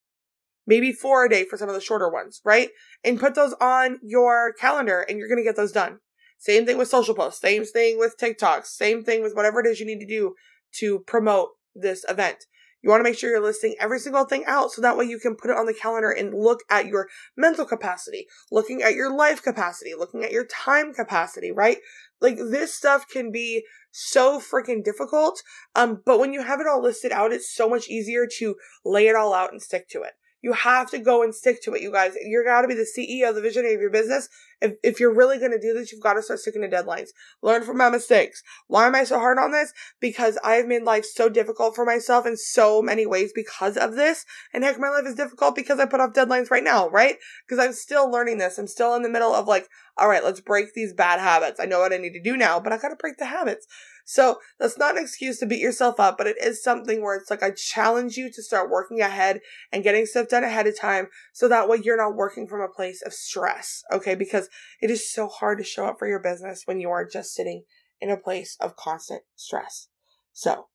Maybe 0.67 0.93
four 0.93 1.25
a 1.25 1.29
day 1.29 1.45
for 1.45 1.57
some 1.57 1.69
of 1.69 1.75
the 1.75 1.81
shorter 1.81 2.09
ones, 2.09 2.41
right? 2.45 2.71
And 3.03 3.19
put 3.19 3.35
those 3.35 3.55
on 3.61 3.99
your 4.03 4.53
calendar 4.53 5.01
and 5.01 5.19
you're 5.19 5.29
going 5.29 5.39
to 5.39 5.45
get 5.45 5.57
those 5.57 5.73
done. 5.73 5.99
Same 6.41 6.65
thing 6.65 6.79
with 6.79 6.89
social 6.89 7.15
posts. 7.15 7.41
Same 7.41 7.65
thing 7.65 7.99
with 7.99 8.17
TikToks. 8.19 8.67
Same 8.67 9.05
thing 9.05 9.23
with 9.23 9.35
whatever 9.37 9.61
it 9.61 9.67
is 9.67 9.79
you 9.79 9.87
need 9.87 10.01
to 10.01 10.07
do 10.07 10.35
to 10.79 11.01
promote 11.01 11.51
this 11.75 12.03
event. 12.09 12.47
You 12.83 12.89
want 12.89 13.01
to 13.01 13.05
make 13.05 13.19
sure 13.19 13.29
you're 13.29 13.43
listing 13.43 13.75
every 13.79 13.99
single 13.99 14.25
thing 14.25 14.45
out 14.47 14.73
so 14.73 14.81
that 14.81 14.97
way 14.97 15.05
you 15.05 15.19
can 15.19 15.37
put 15.37 15.51
it 15.51 15.57
on 15.59 15.67
the 15.67 15.75
calendar 15.75 16.11
and 16.11 16.33
look 16.33 16.61
at 16.71 16.87
your 16.87 17.09
mental 17.37 17.67
capacity, 17.67 18.27
looking 18.51 18.83
at 18.83 18.95
your 18.95 19.15
life 19.15 19.43
capacity, 19.43 19.93
looking 19.95 20.25
at 20.25 20.33
your 20.33 20.47
time 20.47 20.95
capacity, 20.95 21.53
right? 21.53 21.77
Like 22.23 22.39
this 22.39 22.73
stuff 22.73 23.07
can 23.07 23.31
be 23.31 23.65
so 23.91 24.41
freaking 24.41 24.83
difficult. 24.83 25.43
Um, 25.75 26.01
but 26.07 26.19
when 26.19 26.33
you 26.33 26.43
have 26.43 26.59
it 26.59 26.67
all 26.67 26.83
listed 26.83 27.13
out, 27.13 27.33
it's 27.33 27.55
so 27.55 27.69
much 27.69 27.91
easier 27.91 28.27
to 28.39 28.55
lay 28.83 29.09
it 29.09 29.17
all 29.17 29.35
out 29.35 29.53
and 29.53 29.61
stick 29.61 29.87
to 29.91 30.01
it. 30.01 30.15
You 30.43 30.53
have 30.53 30.91
to 30.91 30.99
go 30.99 31.23
and 31.23 31.35
stick 31.35 31.63
to 31.63 31.75
it, 31.75 31.83
you 31.83 31.93
guys. 31.93 32.15
You're 32.23 32.45
got 32.45 32.63
to 32.63 32.69
be 32.69 32.75
the 32.75 32.87
CEO, 32.87 33.35
the 33.35 33.43
visionary 33.43 33.75
of 33.75 33.81
your 33.81 33.91
business. 33.91 34.29
If, 34.61 34.75
if 34.83 35.01
you're 35.01 35.15
really 35.15 35.39
going 35.39 35.53
to 35.53 35.61
do 35.61 35.75
this, 35.75 35.93
you've 35.93 36.03
got 36.03 36.15
to 36.15 36.23
start 36.23 36.41
sticking 36.41 36.63
to 36.63 36.69
deadlines. 36.69 37.09
Learn 37.43 37.63
from 37.63 37.77
my 37.77 37.91
mistakes. 37.91 38.43
Why 38.67 38.87
am 38.87 38.95
I 38.95 39.05
so 39.05 39.19
hard 39.19 39.39
on 39.39 39.53
this? 39.53 39.73
Because 40.01 40.39
I've 40.43 40.67
made 40.67 40.83
life 40.83 41.05
so 41.05 41.29
difficult 41.29 41.75
for 41.75 41.85
myself 41.85 42.27
in 42.27 42.37
so 42.37 42.81
many 42.81 43.07
ways 43.07 43.33
because 43.35 43.77
of 43.77 43.97
this. 43.97 44.25
And 44.53 44.65
heck, 44.65 44.79
my 44.79 44.89
life 44.89 45.07
is 45.07 45.15
difficult 45.15 45.55
because 45.55 45.79
I 45.79 45.87
put 45.87 46.01
off 46.01 46.13
deadlines 46.13 46.51
right 46.51 46.65
now, 46.65 46.89
right? 46.89 47.17
Because 47.47 47.65
I'm 47.65 47.73
still 47.73 48.11
learning 48.11 48.39
this. 48.39 48.59
I'm 48.59 48.67
still 48.67 48.95
in 48.95 49.03
the 49.03 49.09
middle 49.09 49.35
of 49.35 49.47
like, 49.47 49.69
all 49.97 50.09
right, 50.09 50.25
let's 50.25 50.41
break 50.41 50.73
these 50.73 50.95
bad 50.95 51.21
habits. 51.21 51.61
I 51.61 51.67
know 51.67 51.81
what 51.81 51.93
I 51.93 51.99
need 51.99 52.15
to 52.15 52.23
do 52.23 52.37
now, 52.37 52.61
but 52.61 52.73
I 52.73 52.79
got 52.79 52.89
to 52.89 52.97
break 52.97 53.19
the 53.19 53.27
habits. 53.27 53.67
So 54.05 54.39
that's 54.59 54.79
not 54.79 54.97
an 54.97 55.03
excuse 55.03 55.39
to 55.39 55.47
beat 55.47 55.61
yourself 55.61 56.01
up, 56.01 56.19
but 56.19 56.27
it 56.27 56.37
is 56.43 56.63
something 56.63 57.03
where 57.03 57.17
it's 57.17 57.31
like 57.31 57.43
I 57.43 57.51
challenge 57.51 58.17
you 58.17 58.31
to 58.31 58.43
start 58.43 58.71
working 58.71 59.01
ahead 59.01 59.41
and 59.73 59.85
getting 59.85 60.07
stuff 60.07 60.29
done 60.29 60.45
ahead 60.45 60.67
of 60.67 60.79
time 60.79 61.09
so 61.33 61.49
that 61.49 61.69
way 61.69 61.79
you're 61.83 61.97
not 61.97 62.17
working 62.17 62.47
from 62.47 62.61
a 62.61 62.69
place 62.69 63.03
of 63.03 63.13
stress. 63.13 63.83
Okay. 63.93 64.15
Because 64.15 64.49
it 64.81 64.91
is 64.91 65.11
so 65.11 65.29
hard 65.29 65.59
to 65.59 65.65
show 65.65 65.87
up 65.87 65.97
for 65.99 66.09
your 66.09 66.21
business 66.21 66.63
when 66.65 66.81
you 66.81 66.91
are 66.91 67.07
just 67.07 67.35
sitting 67.35 67.65
in 68.01 68.11
a 68.11 68.17
place 68.17 68.57
of 68.61 68.77
constant 68.77 69.23
stress. 69.37 69.89
So 70.33 70.67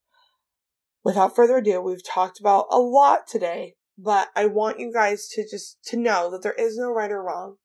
without 1.04 1.36
further 1.36 1.58
ado, 1.58 1.82
we've 1.82 2.06
talked 2.06 2.40
about 2.40 2.68
a 2.70 2.80
lot 2.80 3.28
today, 3.28 3.76
but 3.98 4.30
I 4.36 4.46
want 4.46 4.80
you 4.80 4.92
guys 4.94 5.28
to 5.30 5.48
just 5.50 5.78
to 5.86 5.98
know 5.98 6.30
that 6.32 6.44
there 6.44 6.54
is 6.54 6.78
no 6.78 6.92
right 6.92 7.12
or 7.12 7.24
wrong. 7.24 7.58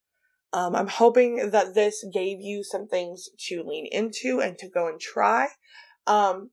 Um, 0.52 0.74
I'm 0.74 0.88
hoping 0.88 1.50
that 1.50 1.74
this 1.74 2.04
gave 2.12 2.40
you 2.40 2.64
some 2.64 2.88
things 2.88 3.28
to 3.48 3.62
lean 3.62 3.86
into 3.90 4.40
and 4.40 4.58
to 4.58 4.68
go 4.68 4.88
and 4.88 5.00
try. 5.00 5.48
Um, 6.06 6.50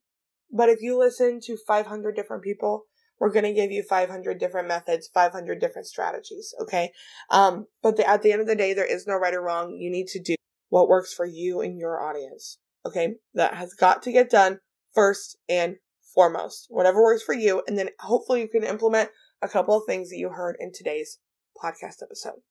but 0.52 0.70
if 0.70 0.82
you 0.82 0.98
listen 0.98 1.40
to 1.46 1.58
500 1.68 2.16
different 2.16 2.44
people, 2.44 2.84
we're 3.20 3.32
going 3.32 3.46
to 3.46 3.54
give 3.54 3.72
you 3.72 3.84
500 3.84 4.40
different 4.40 4.68
methods, 4.68 5.10
500 5.12 5.60
different 5.60 5.88
strategies. 5.88 6.54
Okay. 6.62 6.92
Um, 7.32 7.66
but 7.82 7.98
the, 7.98 8.08
at 8.08 8.22
the 8.22 8.32
end 8.32 8.42
of 8.42 8.48
the 8.48 8.56
day, 8.56 8.74
there 8.74 8.86
is 8.86 9.08
no 9.08 9.16
right 9.16 9.34
or 9.34 9.42
wrong. 9.42 9.76
You 9.76 9.90
need 9.90 10.08
to 10.08 10.22
do 10.22 10.36
what 10.70 10.88
works 10.88 11.14
for 11.14 11.26
you 11.26 11.62
and 11.62 11.80
your 11.80 12.02
audience. 12.02 12.60
Okay. 12.86 13.16
That 13.34 13.56
has 13.56 13.74
got 13.74 14.04
to 14.04 14.12
get 14.12 14.30
done 14.30 14.60
first 14.94 15.38
and 15.50 15.78
foremost, 16.14 16.68
whatever 16.70 17.02
works 17.02 17.24
for 17.24 17.34
you. 17.34 17.64
And 17.68 17.78
then 17.78 17.90
hopefully 18.00 18.42
you 18.42 18.48
can 18.48 18.64
implement 18.64 19.10
a 19.42 19.48
couple 19.48 19.76
of 19.76 19.84
things 19.88 20.10
that 20.10 20.18
you 20.18 20.30
heard 20.30 20.56
in 20.60 20.72
today's 20.74 21.20
podcast 21.62 22.04
episode. 22.04 22.42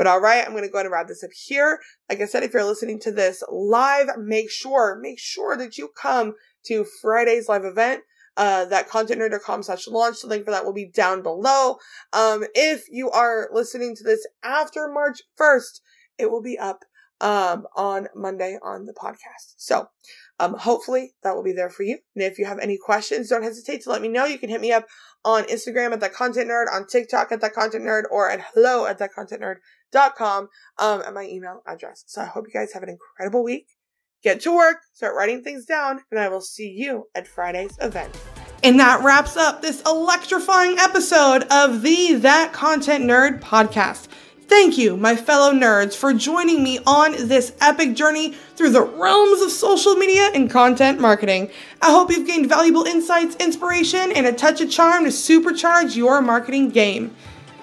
But 0.00 0.06
all 0.06 0.18
right, 0.18 0.42
I'm 0.42 0.52
going 0.52 0.62
to 0.62 0.70
go 0.70 0.78
ahead 0.78 0.86
and 0.86 0.94
wrap 0.94 1.08
this 1.08 1.22
up 1.22 1.28
here. 1.30 1.78
Like 2.08 2.22
I 2.22 2.24
said, 2.24 2.42
if 2.42 2.54
you're 2.54 2.64
listening 2.64 3.00
to 3.00 3.12
this 3.12 3.42
live, 3.50 4.08
make 4.16 4.50
sure, 4.50 4.98
make 4.98 5.18
sure 5.18 5.58
that 5.58 5.76
you 5.76 5.90
come 5.94 6.32
to 6.64 6.86
Friday's 7.02 7.50
live 7.50 7.66
event. 7.66 8.00
Uh, 8.34 8.64
that 8.64 8.88
contentnerd.com 8.88 9.62
slash 9.62 9.86
launch. 9.86 10.22
The 10.22 10.28
link 10.28 10.46
for 10.46 10.52
that 10.52 10.64
will 10.64 10.72
be 10.72 10.90
down 10.90 11.22
below. 11.22 11.76
Um, 12.14 12.44
if 12.54 12.84
you 12.88 13.10
are 13.10 13.50
listening 13.52 13.94
to 13.96 14.02
this 14.02 14.26
after 14.42 14.88
March 14.90 15.20
1st, 15.38 15.80
it 16.16 16.30
will 16.30 16.40
be 16.40 16.58
up, 16.58 16.78
um, 17.20 17.66
on 17.76 18.08
Monday 18.14 18.56
on 18.62 18.86
the 18.86 18.94
podcast. 18.94 19.52
So, 19.58 19.90
um, 20.40 20.54
hopefully 20.54 21.12
that 21.22 21.34
will 21.34 21.44
be 21.44 21.52
there 21.52 21.70
for 21.70 21.84
you. 21.84 21.98
And 22.14 22.24
if 22.24 22.38
you 22.38 22.46
have 22.46 22.58
any 22.58 22.78
questions, 22.78 23.28
don't 23.28 23.44
hesitate 23.44 23.82
to 23.82 23.90
let 23.90 24.02
me 24.02 24.08
know. 24.08 24.24
You 24.24 24.38
can 24.38 24.48
hit 24.48 24.60
me 24.60 24.72
up 24.72 24.86
on 25.24 25.44
Instagram 25.44 25.92
at 25.92 26.00
that 26.00 26.14
content 26.14 26.48
nerd, 26.48 26.66
on 26.72 26.86
TikTok 26.86 27.30
at 27.30 27.40
that 27.42 27.52
content 27.52 27.84
nerd, 27.84 28.04
or 28.10 28.30
at 28.30 28.40
hello 28.52 28.86
at 28.86 28.98
that 28.98 29.12
content 29.12 29.42
nerd 29.42 29.56
dot 29.92 30.16
com 30.16 30.48
um, 30.78 31.02
and 31.04 31.14
my 31.14 31.24
email 31.24 31.62
address. 31.66 32.04
So 32.06 32.22
I 32.22 32.26
hope 32.26 32.46
you 32.46 32.58
guys 32.58 32.72
have 32.72 32.82
an 32.82 32.88
incredible 32.88 33.44
week. 33.44 33.66
Get 34.22 34.40
to 34.42 34.54
work, 34.54 34.78
start 34.92 35.14
writing 35.14 35.42
things 35.42 35.64
down, 35.64 36.00
and 36.10 36.20
I 36.20 36.28
will 36.28 36.40
see 36.42 36.68
you 36.68 37.06
at 37.14 37.26
Friday's 37.26 37.76
event. 37.80 38.18
And 38.62 38.78
that 38.78 39.02
wraps 39.02 39.36
up 39.36 39.62
this 39.62 39.82
electrifying 39.86 40.78
episode 40.78 41.44
of 41.50 41.80
the 41.80 42.14
That 42.14 42.52
Content 42.52 43.04
Nerd 43.04 43.40
podcast. 43.40 44.08
Thank 44.50 44.76
you, 44.76 44.96
my 44.96 45.14
fellow 45.14 45.52
nerds, 45.52 45.94
for 45.94 46.12
joining 46.12 46.64
me 46.64 46.80
on 46.84 47.12
this 47.28 47.52
epic 47.60 47.94
journey 47.94 48.32
through 48.56 48.70
the 48.70 48.82
realms 48.82 49.42
of 49.42 49.52
social 49.52 49.94
media 49.94 50.28
and 50.34 50.50
content 50.50 50.98
marketing. 51.00 51.52
I 51.80 51.92
hope 51.92 52.10
you've 52.10 52.26
gained 52.26 52.48
valuable 52.48 52.82
insights, 52.82 53.36
inspiration, 53.36 54.10
and 54.10 54.26
a 54.26 54.32
touch 54.32 54.60
of 54.60 54.68
charm 54.68 55.04
to 55.04 55.10
supercharge 55.10 55.94
your 55.94 56.20
marketing 56.20 56.70
game. 56.70 57.14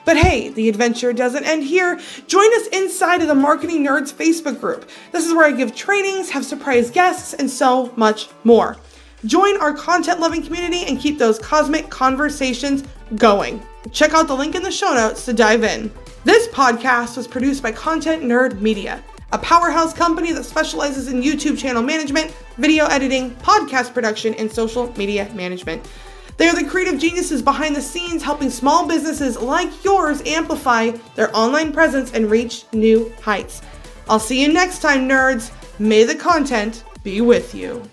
But 0.06 0.15
hey, 0.15 0.47
the 0.47 0.69
adventure 0.69 1.12
doesn't 1.12 1.43
end 1.43 1.65
here. 1.65 2.00
Join 2.26 2.54
us 2.56 2.67
inside 2.67 3.21
of 3.21 3.28
the 3.28 3.36
Marketing 3.36 3.86
Nerds 3.86 4.13
Facebook 4.13 4.62
group. 4.62 4.89
This 5.12 5.26
is 5.26 5.34
where 5.34 5.45
I 5.45 5.52
give 5.52 5.76
trainings, 5.76 6.30
have 6.30 6.45
surprise 6.45 6.89
guests, 6.89 7.34
and 7.34 7.50
so 7.50 7.91
much 7.97 8.30
more. 8.45 8.78
Join 9.26 9.58
our 9.58 9.73
content 9.73 10.21
loving 10.21 10.41
community 10.41 10.86
and 10.86 10.97
keep 10.97 11.17
those 11.17 11.38
cosmic 11.38 11.89
conversations 11.89 12.86
going. 13.17 13.62
Check 13.91 14.13
out 14.13 14.30
the 14.30 14.36
link 14.36 14.56
in 14.56 14.63
the 14.63 14.71
show 14.71 14.93
notes 14.93 15.26
to 15.26 15.34
dive 15.34 15.65
in. 15.65 15.91
This 16.28 16.50
podcast 16.50 17.16
was 17.16 17.26
produced 17.26 17.63
by 17.63 17.72
Content 17.72 18.22
Nerd 18.22 18.60
Media, 18.60 19.02
a 19.32 19.38
powerhouse 19.38 19.94
company 19.94 20.34
that 20.34 20.44
specializes 20.44 21.08
in 21.08 21.22
YouTube 21.22 21.58
channel 21.58 21.82
management, 21.82 22.36
video 22.58 22.86
editing, 22.88 23.32
podcast 23.36 23.94
production, 23.94 24.34
and 24.34 24.52
social 24.52 24.92
media 24.98 25.32
management. 25.34 25.90
They 26.36 26.50
are 26.50 26.54
the 26.54 26.70
creative 26.70 27.00
geniuses 27.00 27.42
behind 27.42 27.78
the 27.78 27.82
scenes 27.82 28.24
helping 28.24 28.50
small 28.50 28.86
businesses 28.86 29.40
like 29.40 29.86
yours 29.86 30.22
amplify 30.26 30.92
their 31.16 31.34
online 31.34 31.72
presence 31.72 32.12
and 32.12 32.30
reach 32.30 32.66
new 32.74 33.10
heights. 33.22 33.62
I'll 34.10 34.20
see 34.20 34.42
you 34.42 34.52
next 34.52 34.80
time, 34.80 35.08
nerds. 35.08 35.54
May 35.80 36.04
the 36.04 36.16
content 36.16 36.84
be 37.04 37.22
with 37.22 37.56
you. 37.56 37.90